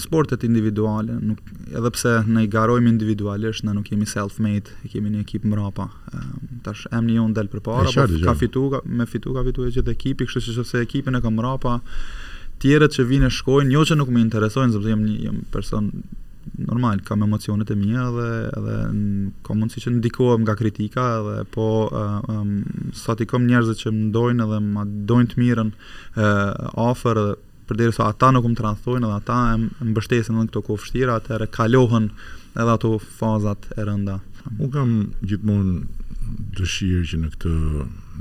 [0.00, 1.38] sportet individuale, nuk
[1.76, 5.46] edhe pse ne i garojmë individualisht, ne nuk jemi self made, e kemi një ekip
[5.46, 5.86] mbrapa.
[6.14, 9.94] Ehm, tash emni jon del përpara, po ka fitu, ka, me fitu ka fituar gjithë
[9.96, 11.76] ekipi, kështu që sepse ekipi ne ka mbrapa,
[12.56, 15.90] të tjerët që vinë shkojnë, jo që nuk më interesojnë, sepse jam një jam person
[16.70, 18.74] normal, kam emocionet e mia dhe edhe
[19.46, 22.52] kam mundësi që ndikohem nga kritika edhe po um,
[22.94, 25.74] sa ti kam njerëz që më ndojnë dhe më dojnë të mirën,
[26.22, 27.20] ë uh, afër
[27.66, 32.08] përderisa ata nuk më tranthojnë edhe ata e mbështesin në këto kohë vështira, atëherë kalohen
[32.54, 34.18] edhe ato fazat e rënda.
[34.56, 34.92] Unë kam
[35.26, 35.76] gjithmonë
[36.58, 37.54] dëshirë që në këtë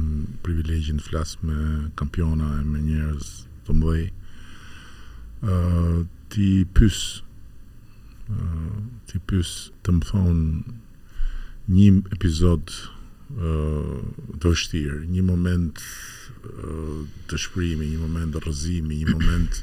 [0.46, 3.32] privilegjin të flas me kampiona e me njerëz
[3.68, 4.04] të mëdhej,
[5.44, 6.04] ë uh,
[6.34, 7.00] ti pyes
[8.30, 9.48] ë uh,
[9.84, 10.40] të më thon
[11.74, 12.72] një epizod
[13.32, 15.80] të vështirë, një moment
[17.30, 19.62] të shprimi, një moment rëzimi, një moment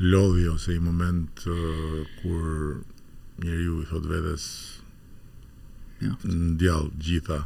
[0.00, 2.80] lodhi ose një moment uh, kur
[3.44, 4.44] njeri ju i thot vedes
[6.00, 6.14] ja.
[6.24, 7.42] në djallë gjitha.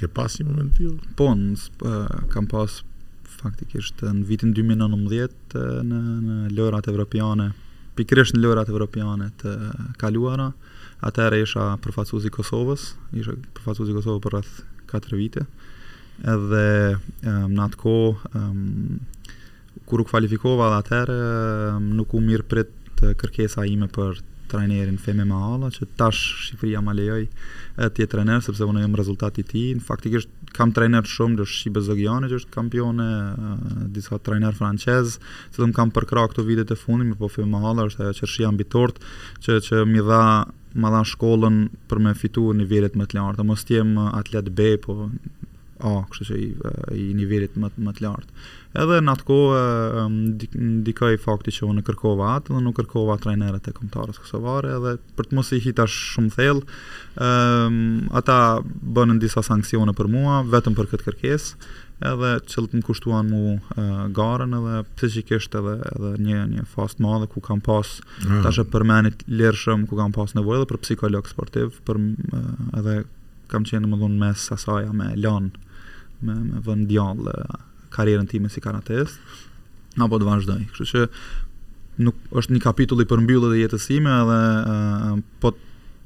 [0.00, 1.10] Ke pas një moment të tjilë?
[1.20, 1.90] Po, në,
[2.32, 2.80] kam pas
[3.42, 7.50] faktikisht në vitin 2019 në, në lojrat evropiane,
[7.96, 9.52] pikrish në lojrat evropiane të
[10.00, 10.50] kaluara,
[11.04, 12.84] atëherë isha përfaqësues i Kosovës,
[13.20, 14.54] isha përfaqësues i Kosovës për rreth
[14.94, 15.46] 4 vite.
[16.22, 19.02] Edhe um, në atë kohë um,
[19.86, 21.18] kur u kualifikova atëherë
[21.76, 26.78] um, nuk u mirë prit të kërkesa ime për trajnerin Feme Mahalla që tash Shqipëria
[26.86, 27.24] ma lejoj
[27.76, 29.64] të jetë trajner sepse unë jëmë rezultati ti.
[29.74, 33.06] Në faktikisht kam trajner shumë, dhe Shqipë Zogjani, që është kampione,
[33.92, 37.32] disa trajner francez, po që të më kam përkra këto vide të fundit, por po
[37.36, 39.02] Feme Maala është e qërshia ambitort
[39.44, 40.22] që, që mi dha
[40.80, 41.56] më dhanë shkollën
[41.90, 44.96] për me fitu në nivellet më të lartë, mos të jem atlet B, po
[45.86, 46.46] A, kështë që i,
[47.02, 48.44] i nivellet më të lartë.
[48.76, 53.74] Edhe në atë kohë ndikoi fakti që unë kërkova atë dhe nuk kërkova trajnerët e
[53.76, 56.64] kombëtarës kosovare edhe për të mos i hita shumë thellë,
[57.28, 57.78] ëm
[58.20, 58.36] ata
[58.98, 61.72] bënën disa sanksione për mua vetëm për këtë kërkesë
[62.10, 63.40] edhe që më kushtuan mu
[64.20, 68.34] garën edhe fizikisht edhe, edhe një, një fast madhe ku kam pas uh ah.
[68.34, 72.02] për tashë lirshëm lirëshëm ku kam pas nevojë edhe për psikolog sportiv për,
[72.36, 72.42] e,
[72.82, 72.98] edhe
[73.54, 75.48] kam qenë më dhunë mes asaja me lan
[76.26, 77.38] me, me vëndjallë
[77.96, 79.16] karjerën time si karates,
[79.96, 80.64] apo të vazhdoj.
[80.72, 81.04] Kështu që
[82.06, 84.42] nuk është një kapitull i përmbyllur i jetës sime, edhe
[84.74, 85.54] uh, po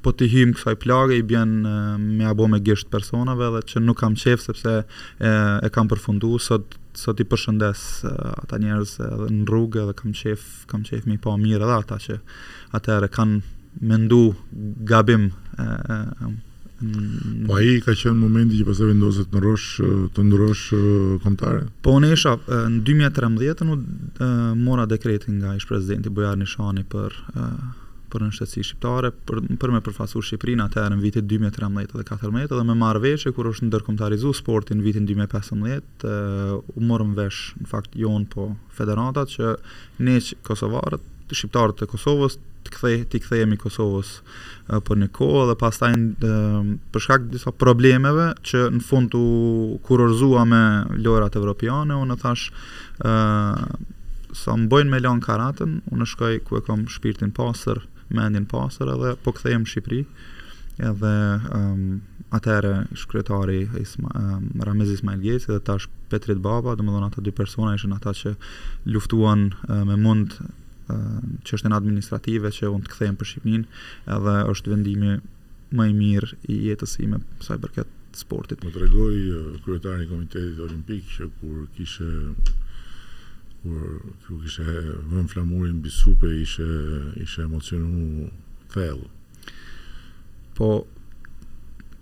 [0.00, 3.58] po të hym kësaj plage i bën uh, ehm, me apo me gisht personave dhe
[3.68, 8.56] që nuk kam qejf sepse e, e kam përfunduar sot sot i përshëndes uh, ata
[8.62, 12.16] njerëz edhe në rrugë dhe kam qejf, kam qejf më pa mirë edhe ata që
[12.80, 14.22] atëre kanë mendu
[14.94, 15.28] gabim
[16.82, 17.44] Mm.
[17.46, 19.68] Po ai ka qenë momenti që pasave vendoset në rrosh
[20.16, 20.64] të ndrosh
[21.24, 21.66] kontare.
[21.84, 24.30] Po ne isha në 2013 në
[24.64, 27.18] mora dekretin nga ish presidenti Bojar Nishani për
[28.10, 32.00] për një shtetësi shqiptare, për, për me përfasu Shqiprin, atë erë në vitit 2013 dhe
[32.00, 36.16] 2014, dhe me marrë veqë, kur është në sportin në vitin 2015,
[36.74, 39.52] u morëm vesh, në fakt, jonë po federatat, që
[40.10, 41.06] ne që Kosovarët
[41.38, 43.58] shqiptarët të Kosovës të kthej të kthehemi
[44.86, 49.22] për një kohë dhe pastaj për shkak të disa problemeve që në fund u
[49.88, 50.60] kurorzua me
[51.02, 52.50] lojrat evropiane, unë thash
[53.04, 57.80] ë sa mbojnë me lan karatën, unë shkoj ku e kam shpirtin pastër,
[58.14, 60.02] mendin pastër edhe po kthehem në Shqipëri.
[60.80, 61.98] Edhe ë
[62.38, 67.92] atëre shkretari Isma Ramiz Ismail Gjeci dhe tash Petrit Baba, domethënë ata dy persona ishin
[67.96, 68.36] ata që
[68.94, 69.48] luftuan
[69.90, 70.38] me mund
[70.90, 73.64] Ehm, që është në administrative që unë të kthejmë për Shqipnin
[74.16, 75.12] edhe është vendimi
[75.78, 77.90] më i mirë i jetësime saj përket
[78.22, 78.64] sportit.
[78.64, 79.18] Më të regoj
[79.66, 82.08] kërëtari Komitetit Olimpik që kur kishe
[83.62, 83.82] kur
[84.26, 84.64] kur kishe
[85.12, 86.68] vën flamurin bisupe ishe,
[87.22, 88.30] ishe emocionu
[88.72, 89.10] thellë.
[90.56, 90.70] Po,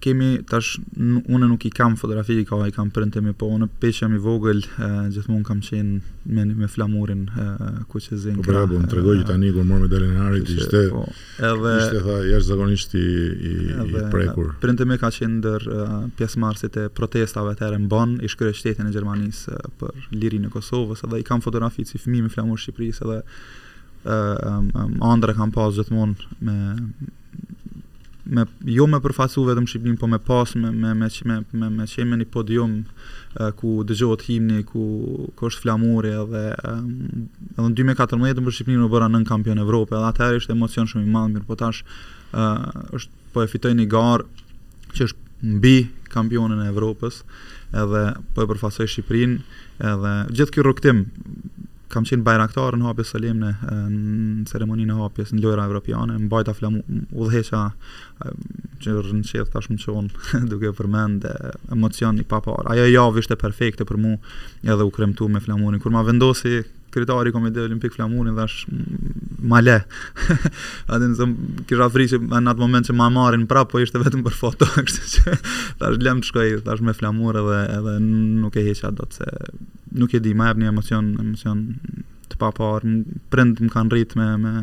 [0.03, 4.05] kemi tash unë nuk i kam fotografi ka i kam printe me po unë peshë
[4.05, 4.61] jam i vogël
[5.13, 7.25] gjithmonë kam qenë me me flamurin
[7.91, 8.39] kuq e zinë.
[8.45, 11.03] Po bravo, tregoj tani kur mor dalën e harit ishte po,
[11.51, 13.05] edhe ishte tha jashtëzakonisht i
[13.51, 14.53] i, i prekur.
[14.63, 15.69] Printe me ka qenë ndër
[16.21, 21.03] pjesëmarrësit e protestave të erën bon, i shkruaj shtetin e Gjermanisë për lirinë e Kosovës,
[21.09, 23.19] edhe i kam fotografi si fëmijë me flamur Shqipërisë edhe
[24.09, 26.59] ë um, um, kam pas gjithmonë me
[28.29, 31.87] me jo me përfaqësu vetëm shqipnin, po me pas me me me me me, me
[31.89, 34.83] shemë në podium uh, ku dëgohet himni, ku
[35.37, 36.91] ku është flamuri edhe edhe um,
[37.57, 41.15] në 2014 për shqipnin u bëra nën kampion Evropë, edhe atëherë ishte emocion shumë i
[41.15, 44.27] madh, mirë, po tash uh, është po e fitoj një garë
[44.99, 45.77] që është mbi
[46.11, 47.23] kampionin e Evropës
[47.83, 48.03] edhe
[48.35, 49.37] po e përfasoj Shqiprin
[49.93, 51.05] edhe gjithë kjo rëktim
[51.93, 56.55] kam qenë bajraktar në hapjes së lemnë në ceremoninë e hapjes në lojra evropiane, mbajta
[56.57, 57.63] flam udhëheqja
[58.83, 60.11] që rënë që të tashmë qon
[60.53, 61.27] duke përmend
[61.75, 62.69] emocion një papar.
[62.75, 64.21] Ajo javë ishte perfekte për mua
[64.65, 65.81] edhe u kremtu me flamurin.
[65.83, 68.77] Kur ma vendosi kryetari i Komitetit Olimpik Flamurin dhe është
[69.53, 69.75] male.
[70.89, 71.27] A dhe nëse
[71.69, 74.69] që ja vrisë në atë moment që më marrin prapë po ishte vetëm për foto,
[74.89, 75.37] kështu që
[75.83, 79.29] tash lëm të shkoj është me Flamur edhe edhe nuk e heqa të se
[80.01, 81.65] nuk e di, më jep një emocion, emocion
[82.29, 84.55] të papar, më më kanë rrit me me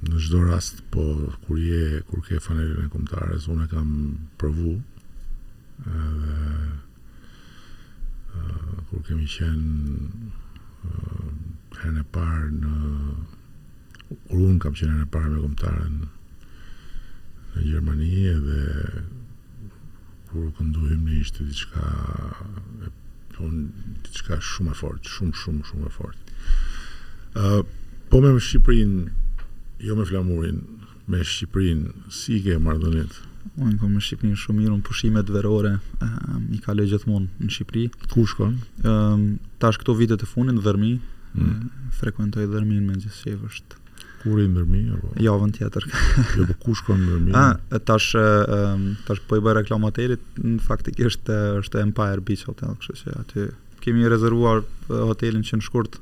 [0.07, 1.05] në çdo rast po
[1.45, 3.91] kur je kur ke fanerën e kombëtarës unë kam
[4.41, 6.85] provu edhe uh,
[8.91, 9.73] kur kemi qenë
[10.87, 11.31] uh,
[11.77, 12.75] herën e parë në
[14.07, 16.13] kur unë kam qenë herën e parë me komtarën në
[17.67, 18.11] Gjermani
[18.45, 18.61] dhe
[20.29, 21.87] kur kënduhim në ishte diçka
[22.85, 22.93] e
[24.05, 26.35] diçka shumë e fortë, shumë shumë shumë e fortë.
[27.37, 27.63] Ë uh,
[28.09, 29.25] po me Shqipërinë,
[29.89, 30.61] jo me flamurin,
[31.11, 33.05] me Shqipërinë, si ke marrë
[33.55, 35.71] Unë kam në Shqipëri shumë mirë, unë pushimet verore,
[36.05, 37.83] um, i kaloj gjithmonë në Shqipëri.
[38.11, 38.55] Ku shkon?
[38.55, 40.91] Ëm ehm, um, tash këto vite të fundit në Dërmi,
[41.33, 41.91] mm.
[41.99, 43.83] frekuentoj Dërmin me gjithsej është.
[44.27, 45.11] i rrim Dërmi apo?
[45.23, 45.85] Jo, vën tjetër.
[46.37, 47.35] Jo, po ku shkon në Dërmi?
[47.37, 52.73] Ah, tash um, tash po i bëj reklamatorit, në fakt është është Empire Beach Hotel,
[52.81, 53.45] kështu që aty
[53.85, 56.01] kemi rezervuar hotelin që në shkurt.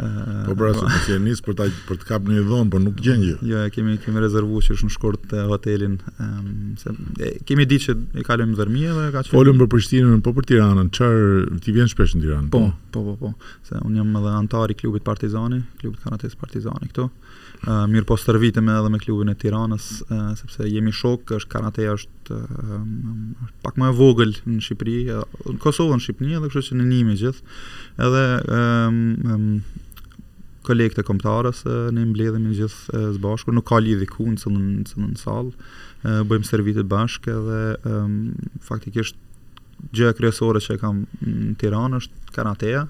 [0.00, 0.06] Eh,
[0.46, 0.78] po pra, po.
[0.86, 3.36] se të nisë për, ta për të kapur një dhonë, por nuk gjenë gjë.
[3.50, 5.96] Jo, kemi, kemi rezervu që është në shkort të eh, hotelin.
[6.14, 6.92] Ehm, se,
[7.26, 9.32] e, kemi ditë që i kalim dërmije edhe ka që...
[9.34, 12.46] Folëm për Prishtinën, po për Tiranën, qërë ti vjen shpesh në Tiranë?
[12.54, 12.60] Po,
[12.94, 13.32] po, po, po.
[13.32, 13.54] po.
[13.66, 17.10] Se unë jam edhe antari klubit Partizani, klubit Kanatis Partizani këtu.
[17.58, 22.36] Uh, mirë po stërvitëm edhe me klubin e Tiranës, uh, sepse jemi shokë, është është
[22.38, 22.86] uh,
[23.66, 25.24] pak më e vogël në Shqipëri, uh,
[25.58, 27.58] në Kosovë, në Shqipëni, edhe kështë që në një gjithë.
[28.06, 29.48] Edhe um, um,
[30.68, 31.62] kolegë të komptarës
[31.96, 34.66] në mbledhëm gjithë së bashku, nuk ka lidhje ku në cilën
[35.06, 35.52] në salë,
[36.28, 37.62] bëjmë servitit bashkë dhe
[38.68, 39.16] faktikisht
[39.94, 42.82] gjë e kryesore që kam në Tiranë është karateja,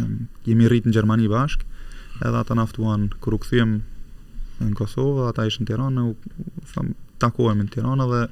[0.00, 0.16] um,
[0.48, 1.66] jemi rritë në Gjermani bashk,
[2.20, 3.76] edhe ata naftuan, kër u këthujem
[4.62, 6.16] në Kosovë, ata ishë në Tiranë, u
[6.72, 8.22] thëmë, takojmë në Tiranë dhe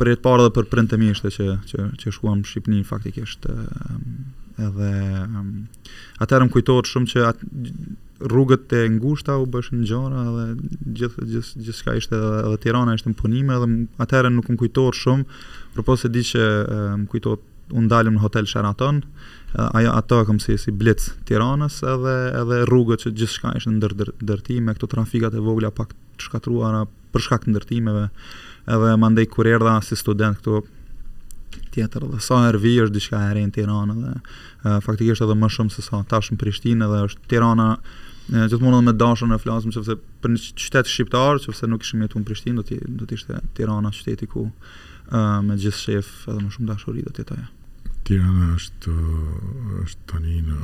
[0.00, 4.04] për e të parë dhe për prënë të që, që, që shkuam Shqipni faktikisht um,
[4.60, 4.92] edhe
[5.24, 5.50] um,
[6.22, 7.50] atërëm kujtojtë shumë që atë,
[8.24, 10.44] rrugët e ngushta u bëshin gjona dhe
[11.00, 13.68] gjithë gjithë gjithë shka ishte edhe, edhe Tirana ishte në punime dhe
[14.04, 15.40] atëherë nuk më kujtor shumë
[15.76, 16.44] për po se di që
[17.00, 17.38] më kujtor
[17.72, 19.00] unë dalim në hotel Sheraton
[19.56, 23.78] ajo ato e këmësi si blitz Tiranës edhe, edhe rrugët që gjithë shka ishte në
[23.80, 28.04] ndër, ndërtime këto trafikat e vogla pak të shkatruara për shkak të ndërtimeve
[28.76, 30.60] edhe mandej kurier dha si student këtu
[31.70, 35.72] tjetër dhe sa her vi është diçka e rejnë Tirana dhe faktikisht edhe më shumë
[35.74, 37.70] se sa tash Prishtinë dhe është Tirana
[38.30, 42.02] gjithmonë edhe me dashën e flasëm, që për një qytet shqiptar, që fëse nuk ishim
[42.04, 46.52] jetu në Prishtinë, do, do t'ishte Tirana qyteti ku uh, me gjithë shef edhe më
[46.54, 47.48] shumë dashori do t'jetoja.
[48.06, 48.94] Tirana është,
[49.86, 50.60] është tani në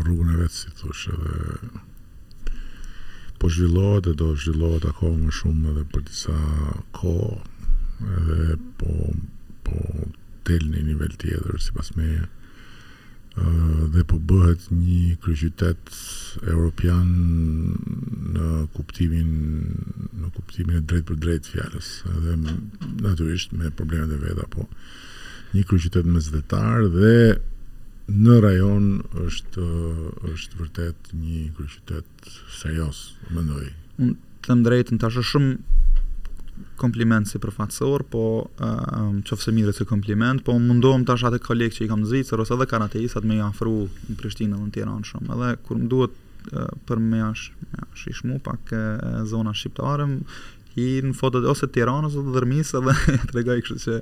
[0.00, 1.80] rrugën e vetë, si thush, edhe
[3.42, 6.36] po zhvillohet e do zhvillohet ako më shumë edhe për disa
[6.98, 7.14] ko,
[8.18, 8.98] edhe po,
[9.66, 9.80] po
[10.48, 12.26] del në nivel tjetër, si pas meje
[13.92, 15.92] dhe po bëhet një kryqytet
[16.44, 17.08] europian
[18.36, 19.30] në kuptimin
[20.20, 22.36] në kuptimin e drejtë për drejtë fjalës, edhe
[23.06, 24.66] natyrisht me problemet e veta, po
[25.56, 27.16] një kryqytet mesdhetar dhe
[28.12, 28.92] në rajon
[29.24, 29.68] është
[30.34, 33.02] është vërtet një kryqytet serioz,
[33.32, 33.70] mendoj.
[33.96, 35.81] Unë them drejtën tash është shumë
[36.78, 41.76] kompliment si përfatësor, po um, qofë se mire si kompliment, po mundohem tash atë kolegë
[41.78, 43.74] që i kam zvicër, ose edhe kanë me me jafru
[44.08, 46.16] në Prishtinë dhe në Tiranë shumë, edhe kur më duhet
[46.54, 50.08] uh, për me jash, me ishmu pak uh, zona shqiptare,
[50.72, 52.94] i në fotot ose Tiranës ose dërmisë, edhe
[53.28, 53.96] të regaj kështu që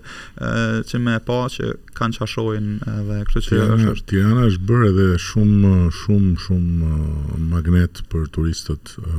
[0.47, 0.51] e,
[0.87, 1.67] që me pa që
[1.99, 7.35] kanë qashojnë edhe kështu që Tirana, është Tirana është bërë edhe shumë shumë shumë uh,
[7.51, 9.11] magnet për turistët uh,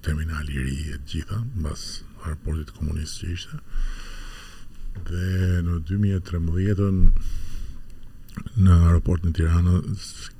[0.06, 1.82] terminali ri e gjitha mbas
[2.22, 3.56] aeroportit komunist që ishte
[5.08, 5.32] dhe
[5.66, 6.98] në 2013
[8.62, 9.76] në aeroportin Tirana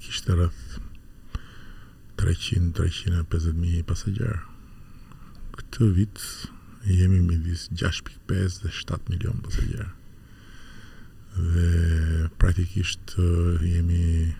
[0.02, 0.64] kishte rëth
[2.18, 4.38] 350.000 pasagjerë.
[5.58, 6.24] Këtë vit
[6.88, 9.88] jemi midis 6.5 dhe 7 milion pasagjerë.
[11.38, 11.70] Dhe
[12.42, 14.32] praktikisht uh, jemi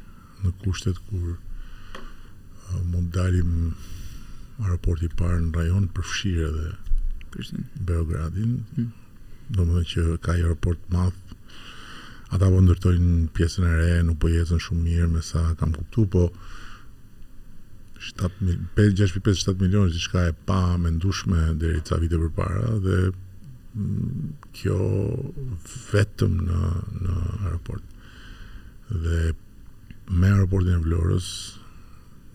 [0.42, 3.70] në kushtet kur uh, mund dalim
[4.64, 6.68] aeroporti i parë në rajon për fshirë dhe
[7.28, 7.66] Prishtin.
[7.84, 8.54] Beogradin.
[8.74, 8.90] Hmm.
[9.52, 11.34] Do më dhe që ka i aeroport math
[12.34, 16.02] ata po ndërtojnë pjesën e re, nuk po jetën shumë mirë me sa kam kuptu,
[16.14, 16.26] po
[18.16, 22.98] 7.5-7 milionë që shka e pa me ndushme dheri ca vite për para dhe
[24.58, 24.78] kjo
[25.92, 26.62] vetëm në,
[27.02, 29.18] në aeroport dhe
[30.14, 31.30] me aeroportin e Vlorës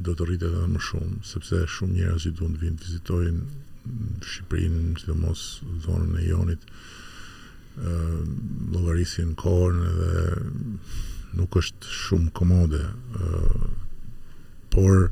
[0.03, 3.51] do të rritë edhe më shumë sepse shumë njerëz i duan të vinë vizitojnë
[3.83, 5.39] Shqipërinë, sidomos
[5.83, 6.61] zonën e Jonit,
[7.75, 8.21] ë uh,
[8.71, 10.21] llogarisin kohën dhe
[11.39, 13.65] nuk është shumë komode, ë uh,
[14.73, 15.07] por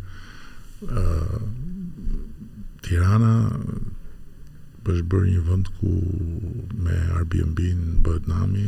[2.82, 3.34] Tirana
[4.90, 5.90] është bërë një vënd ku
[6.82, 8.66] me Airbnb në bëhet nami,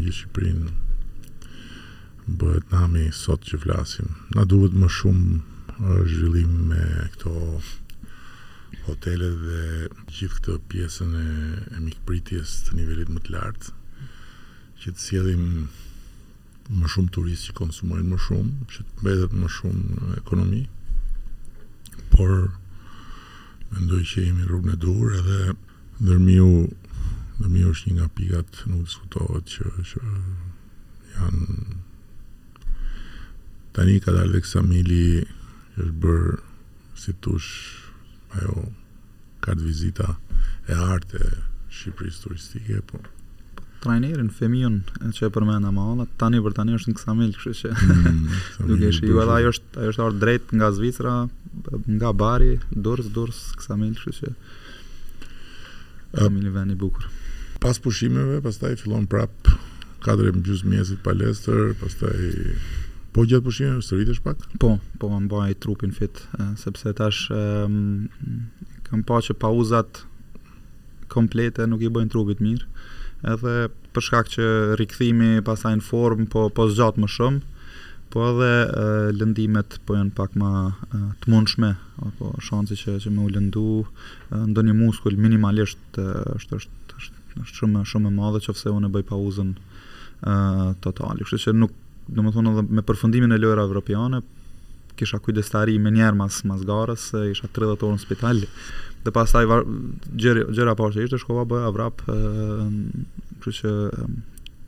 [0.00, 0.62] një Shqiprin
[2.40, 4.08] bëhet nami sot që flasim.
[4.34, 6.82] Na duhet më shumë zhvillim me
[7.16, 7.34] këto
[8.88, 9.62] hotelet dhe
[10.08, 11.26] gjithë këtë pjesën e,
[11.76, 13.74] e mikpritjes të nivelit më të lartë,
[14.80, 15.44] që të sjedhim
[16.80, 20.64] më shumë turist që konsumojnë më shumë, që të mbedhet më shumë ekonomi,
[22.08, 22.52] por
[23.76, 25.40] mendoj që jemi rrugën e duhur edhe
[26.02, 26.48] ndërmiu
[27.38, 30.00] ndërmiu është një nga pikat nuk diskutohet që që
[31.16, 31.58] janë
[33.76, 35.02] tani ka dalë Alexa Mili
[35.74, 36.24] që është bër
[37.02, 37.50] si tush
[38.40, 38.56] ajo
[39.44, 40.08] kartë vizita
[40.68, 41.36] e artë e
[41.76, 42.98] Shqipërisë turistike, po
[43.82, 44.78] trajnerin, femion
[45.14, 47.80] që e përmena ma ola, tani për tani është në kësa milë, kështë që mm,
[48.70, 51.12] duke shi, edhe ajo është, ajo është orë drejt nga Zvicra,
[51.98, 52.52] nga Bari,
[52.86, 54.28] dërës, dërës, kësa milë, kështë që
[56.24, 57.04] e mili veni bukur.
[57.62, 59.36] Pas pushimeve, pas taj fillon prap,
[60.06, 62.18] kadre më gjusë mjesit palestër, pas taj...
[63.14, 64.38] Po gjatë pushimeve, sëritësh pak?
[64.62, 64.70] Po,
[65.00, 66.14] po më bëj trupin fit,
[66.60, 67.72] sepse tash um,
[68.88, 69.90] kam pa që pauzat
[71.10, 72.66] komplete nuk i bëjnë trupit mirë
[73.26, 73.54] edhe
[73.94, 74.44] për shkak që
[74.78, 77.40] rikthimi pasaj në formë po, po zgjat më shumë,
[78.14, 80.50] po edhe e, lëndimet po janë pak ma
[81.22, 81.72] të mundshme,
[82.06, 83.64] apo shansi që, që me u lëndu
[84.52, 86.06] ndonjë një muskull minimalisht e,
[86.36, 90.38] është, është, është, shumë, shumë e madhe që unë e bëj pauzën ë
[90.84, 91.22] totale.
[91.26, 91.74] Kështë që nuk,
[92.08, 94.22] domethënë edhe me përfundimin e lojra evropiane,
[94.98, 98.48] kisha kujdestari me njerë mas, mas garës, isha 30 orë në spitali,
[99.08, 99.62] dhe pastaj taj
[100.20, 102.02] gjera gjëra po ishte shkova bëj avrap,
[103.42, 103.70] që që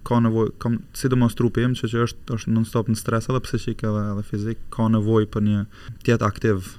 [0.08, 3.84] ka nevojë, kam sidomos trupi që, që është është non stop në stres edhe psiqik
[3.84, 5.60] edhe edhe fizik, ka nevojë për një
[6.06, 6.70] tjetë aktiv.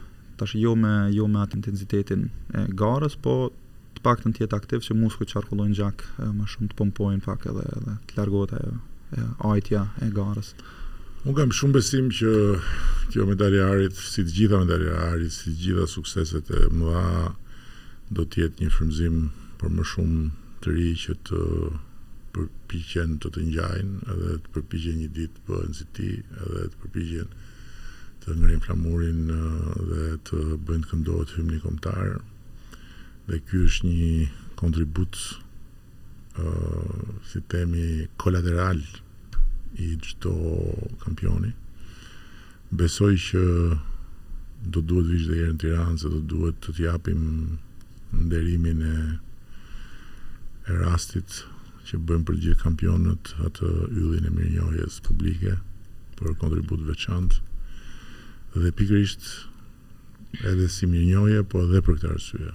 [0.41, 3.35] Tash jo me jo me atë intensitetin e garës, po
[3.95, 7.45] të pak të në tjetë aktiv që muskuj qarkullojnë gjak më shumë të pompojnë pak
[7.51, 8.77] edhe, edhe të largohet ajo
[9.13, 10.55] e, ajtja e garës.
[11.21, 12.31] Unë kam shumë besim që
[13.13, 17.05] kjo medaljarit, si të gjitha medaljarit, si të gjitha sukseset e mëdha,
[18.15, 19.19] do të jetë një frymëzim
[19.61, 20.23] për më shumë
[20.63, 21.39] të ri që të
[22.35, 26.09] përpiqen të të ngjajnë edhe të përpiqen një ditë për nxiti
[26.43, 27.31] edhe të përpiqen
[28.25, 29.21] të ngrin flamurin
[29.91, 32.11] dhe të bëjnë këndohet hymni komtar
[33.29, 34.27] dhe ky është një
[34.59, 37.87] kontribut uh, si temi
[38.21, 38.81] kolateral
[39.79, 40.35] i çdo
[41.05, 41.53] kampioni
[42.83, 43.45] besoj që
[44.73, 47.59] do duhet vishë dhe jërë në Tiranë se do duhet të t'japim japim
[48.13, 48.95] nderimin e
[50.69, 51.41] e rastit
[51.89, 55.55] që bëjmë për gjithë kampionët atë yllin e mirënjohjes publike
[56.19, 57.41] për kontribut veçantë
[58.61, 59.29] dhe pikërisht
[60.51, 62.53] edhe si mirënjohje po edhe për këtë arsye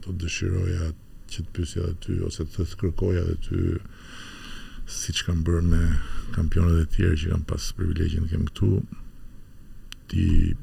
[0.00, 0.88] do të dëshiroja
[1.30, 3.60] që të pysja dhe ty ose të të kërkoja dhe ty
[4.96, 5.84] si që kam bërë me
[6.34, 8.72] kampionët e tjerë që kam pas privilegjin të kemë këtu
[10.10, 10.54] ti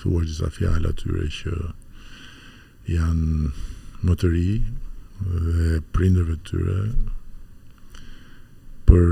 [0.00, 1.52] thuash disa fjalë atyre që
[2.90, 3.50] janë
[4.06, 4.50] më të ri
[5.30, 6.76] dhe prindërve të tyre
[8.88, 9.10] për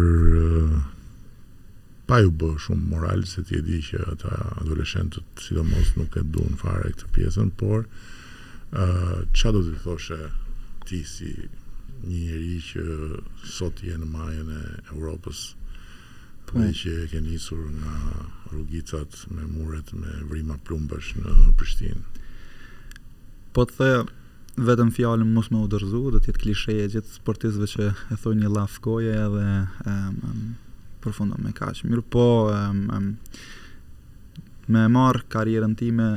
[2.09, 6.25] pa ju bë shumë moral se ti e di që ata adoleshentët sidomos nuk e
[6.25, 10.21] duan fare këtë pjesën, por uh, çfarë do të thoshe
[10.89, 11.35] ti si
[12.09, 12.89] një njerëz që
[13.59, 14.63] sot je në majën e
[14.97, 15.45] Europës?
[16.49, 16.71] Po mm.
[16.73, 17.93] që e ke nisur nga
[18.51, 22.01] rrugicat me muret me vrima plumbash në Prishtinë.
[23.53, 23.91] Po të the,
[24.71, 28.41] vetëm fjalën mos më udhërzu, do të jetë klishe e gjithë sportistëve që e thonë
[28.45, 30.41] një laf koje edhe ehm um,
[31.05, 31.83] përfundon me kaç.
[31.87, 36.09] Mirë, po ehm um, um, karrierën time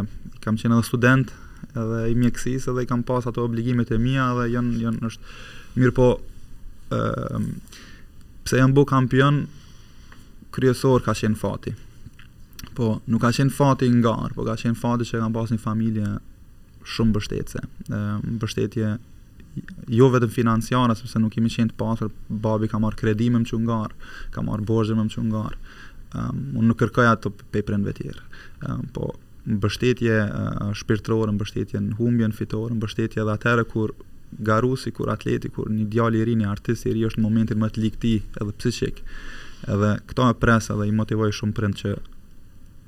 [0.43, 1.31] kam qenë edhe student
[1.81, 5.33] edhe i mjekësisë edhe i kam pas ato obligimet e mija edhe janë, janë është
[5.81, 7.49] mirë po e, ehm,
[8.47, 9.43] pse janë bu kampion
[10.57, 11.75] kryesor ka qenë fati
[12.77, 16.15] po nuk ka qenë fati nga po ka qenë fati që kam pas një familje
[16.97, 18.95] shumë bështetëse ehm, bështetje
[19.97, 22.13] jo vetëm financiare sepse nuk jemi qenë të pasër
[22.45, 23.83] babi ka marrë kredi më që nga
[24.35, 25.47] ka marrë borxhe më që nga
[26.17, 28.23] Um, unë nuk kërkoj ato pe prendve tjerë
[28.71, 29.09] um, po
[29.47, 33.95] mbështetje eh, shpirtërore, mbështetje në humbjen fitore, mbështetje edhe atëherë kur
[34.49, 38.15] garusi, kur atleti, kur një djali i ri, një është në momentin më të likti
[38.43, 39.03] edhe psiqik.
[39.67, 41.95] Edhe këto e presa dhe i motivoj shumë prind që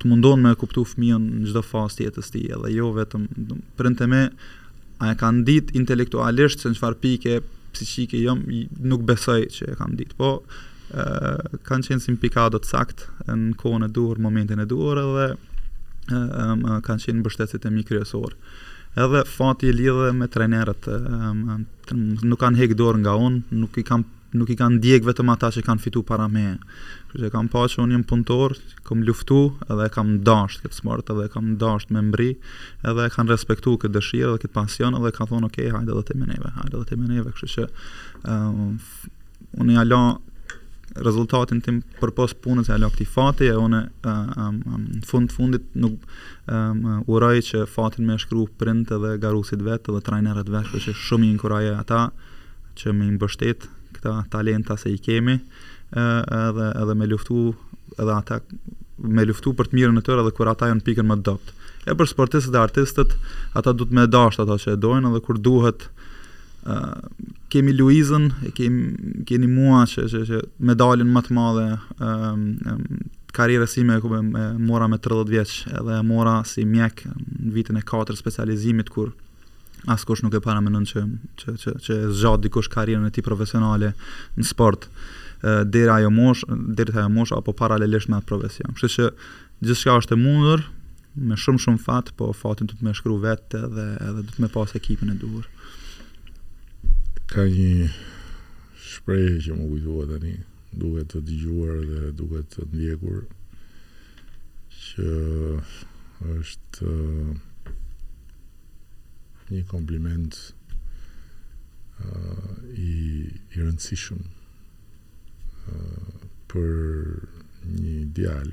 [0.02, 3.24] të mundon me kuptu fëmijën në gjithë fasë të jetës ti, edhe jo vetëm
[3.78, 4.20] prind të me,
[5.02, 7.38] a e kanë dit intelektualisht se në qëfar pike
[7.74, 10.30] psiqike jëmë, nuk besoj që e kanë dit, po
[10.90, 15.26] eh, kanë qenë si pikadot sakt në kohën duhur, momentin e duhur edhe
[16.12, 18.36] um, kanë qenë mbështetësit e mi kryesor.
[18.98, 21.66] Edhe fati i lidhe me trenerët, um,
[22.24, 25.48] nuk kanë hekë dorë nga unë, nuk i kanë nuk i kanë ndjek vetëm ata
[25.56, 26.50] që kanë fitu para me.
[27.08, 28.54] Kështë që kam pa që unë jëmë punëtor,
[28.84, 29.38] kam luftu
[29.72, 32.26] edhe kam dasht këtë smart edhe kam dasht me mbri
[32.92, 36.04] edhe kam respektu këtë dëshirë edhe këtë pasion edhe kam thonë okej, okay, hajde dhe
[36.10, 37.32] të meneve, hajde dhe të meneve.
[37.38, 37.68] Kështë që
[38.36, 38.76] um,
[39.64, 40.02] unë ala
[40.96, 45.98] rezultatin tim për pos punës e ala fati, e une në fund fundit nuk
[46.48, 51.26] um, uroj që fatin me shkru print edhe garusit vetë dhe trajnerat vetë, që shumë
[51.26, 52.10] i inkuraje ata
[52.78, 53.66] që me mbështet
[53.98, 55.38] këta talenta se i kemi,
[55.92, 57.54] edhe, edhe me luftu
[57.98, 58.40] edhe ata
[58.98, 61.52] me luftu për të mirën e tërë edhe kur ata janë pikën më dopt.
[61.88, 63.14] E për sportistët dhe artistët,
[63.56, 65.86] ata duhet më me dasht ato që e dojnë edhe kur duhet
[67.48, 68.94] kemi Luizën, e kemi
[69.26, 71.66] keni mua që që, që medalin më të madhe
[72.04, 72.42] um,
[73.36, 77.84] karriera sime ku me, mora me 30 vjeç edhe mora si mjek në vitin e
[77.88, 79.14] 4 specializimit kur
[79.88, 81.04] askush nuk e para mendon që
[81.42, 83.94] që që që zgjat dikush karrierën e tij profesionale
[84.36, 84.88] në sport
[85.44, 86.40] deri ajo mosh,
[86.74, 88.74] deri ajo mosh apo paralelisht me atë profesion.
[88.74, 89.10] Kështu që
[89.68, 90.64] gjithçka është e mundur
[91.28, 94.44] me shumë shumë fat, po fatin do të më shkruaj vetë dhe edhe do të
[94.44, 95.46] më pas ekipin e duhur
[97.28, 97.92] ka një
[98.88, 100.34] shprehje që më kujtohet tani,
[100.80, 103.20] duhet të dëgjuar dhe duhet të ndjekur
[104.80, 105.08] që
[106.36, 107.30] është uh,
[109.50, 112.04] një kompliment uh,
[112.72, 112.74] i
[113.28, 114.30] i rëndësishëm uh,
[116.48, 116.74] për
[117.76, 118.50] një djal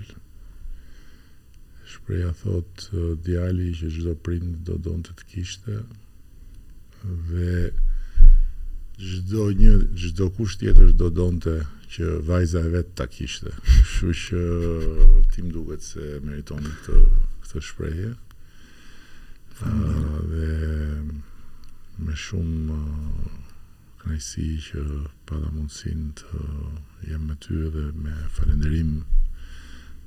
[1.96, 5.76] Shpreja thot uh, djali që gjithë do prindë do donë të të kishte
[7.32, 7.54] dhe
[8.96, 11.54] Gjdo një, gjdo kusht tjetër do donte
[11.92, 13.52] që vajza e vetë ta kishte
[13.92, 14.44] Shqy që
[15.34, 17.00] tim duket se meritoni këtë,
[17.44, 18.12] këtë shprejhje.
[20.30, 20.54] Dhe
[21.98, 23.36] me shumë uh,
[24.02, 24.86] kënajsi që
[25.28, 26.46] pa da mundësin të
[27.12, 28.96] jem me ty dhe me falenderim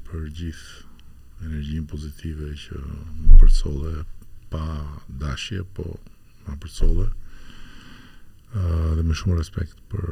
[0.08, 3.94] për gjithë energjin pozitive që më përcole
[4.52, 4.64] pa
[5.24, 5.90] dashje, po
[6.48, 7.10] më përcole
[8.96, 10.04] dhe me shumë respekt për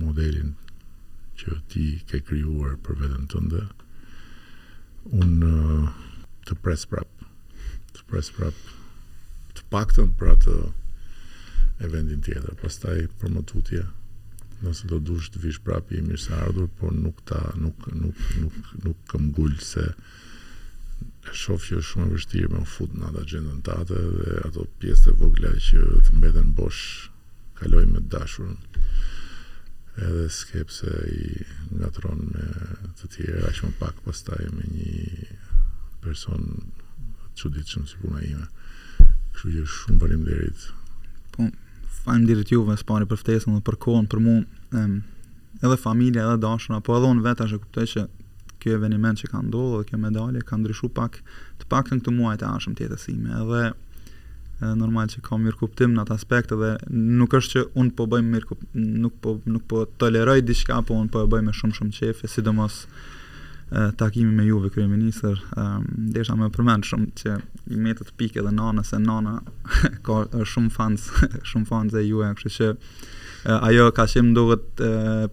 [0.00, 0.54] modelin
[1.38, 3.62] që ti ke krijuar për veten tënde.
[5.16, 5.36] Un
[6.48, 7.08] të pres prap,
[7.94, 8.56] të pres prap
[9.56, 10.56] të paktën për atë
[11.86, 12.56] eventin tjetër.
[12.60, 13.84] Pastaj për më tutje,
[14.64, 18.18] nëse do dush të vish prap i mirë se ardhur, por nuk ta nuk nuk
[18.40, 19.86] nuk nuk kam gol se
[21.30, 24.34] e shoh që është shumë e vështirë me më fut në atë agendën tatë dhe
[24.48, 27.08] ato pjesë të vogla që të mbeden bosh
[27.60, 28.56] kaloj me dashurën
[30.08, 30.88] edhe skepse
[31.22, 31.24] i
[31.76, 32.46] ngatron me
[32.98, 35.26] të tjerë aq më pak pastaj me një
[36.00, 36.46] person
[37.40, 38.46] çuditshëm si puna ime.
[39.30, 40.64] Kështu që shumë faleminderit.
[41.34, 41.46] Po,
[42.06, 44.40] faleminderit juve s'pari për ftesën dhe për kohën për mua.
[45.62, 48.04] edhe familja, edhe dashura, po edhe unë vetë tash kuptoj që
[48.60, 51.18] ky eveniment që ka ndodhur dhe kjo medalje ka ndryshuar pak
[51.60, 53.34] të paktën këtë muaj të ashëm tjetër sime.
[53.42, 53.62] Edhe
[54.74, 58.32] normal që kam mirë kuptim në atë aspekt dhe nuk është që unë po bëjmë
[58.34, 61.96] mirë kuptim, nuk po, nuk po toleroj diçka, po unë po e bëjmë shumë shumë
[62.00, 62.82] qefë, sidomos
[63.96, 65.38] takimi me juve kërë minister,
[66.10, 67.36] desha me përmend shumë që
[67.70, 69.36] i metët pike dhe nana, se nana
[70.06, 71.06] ka shumë fans,
[71.52, 72.72] shumë fans e juve, kështë që
[73.70, 74.82] ajo ka qim duhet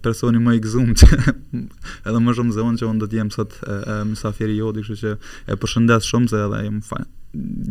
[0.06, 1.12] personi më i gëzum që
[2.08, 5.38] edhe më shumë zëvon që unë do t'jemë sot e, e, mësafiri jodi, kështë që
[5.50, 7.14] e përshëndes shumë se edhe më fajnë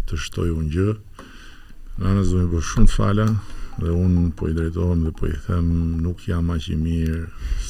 [0.09, 0.95] të shtojë unë gjë.
[2.01, 3.27] Nana zonë po shumë të fala
[3.81, 5.69] dhe un po i drejtohem dhe po i them
[6.07, 7.21] nuk jam aq i mirë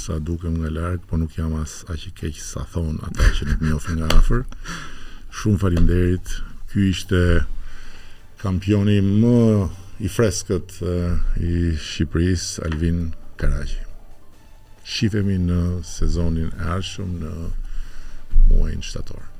[0.04, 3.50] sa dukem nga larg, po nuk jam as aq i keq sa thon ata që
[3.50, 4.46] nuk më ofin nga afër.
[5.40, 6.34] Shumë faleminderit.
[6.70, 7.20] Ky ishte
[8.38, 9.36] kampioni më
[10.00, 10.72] i freskët
[11.44, 13.80] i Shqipëris Alvin Karaji.
[14.84, 17.34] Shifemi në sezonin e ardhshëm në
[18.48, 19.39] muajnë shtatorë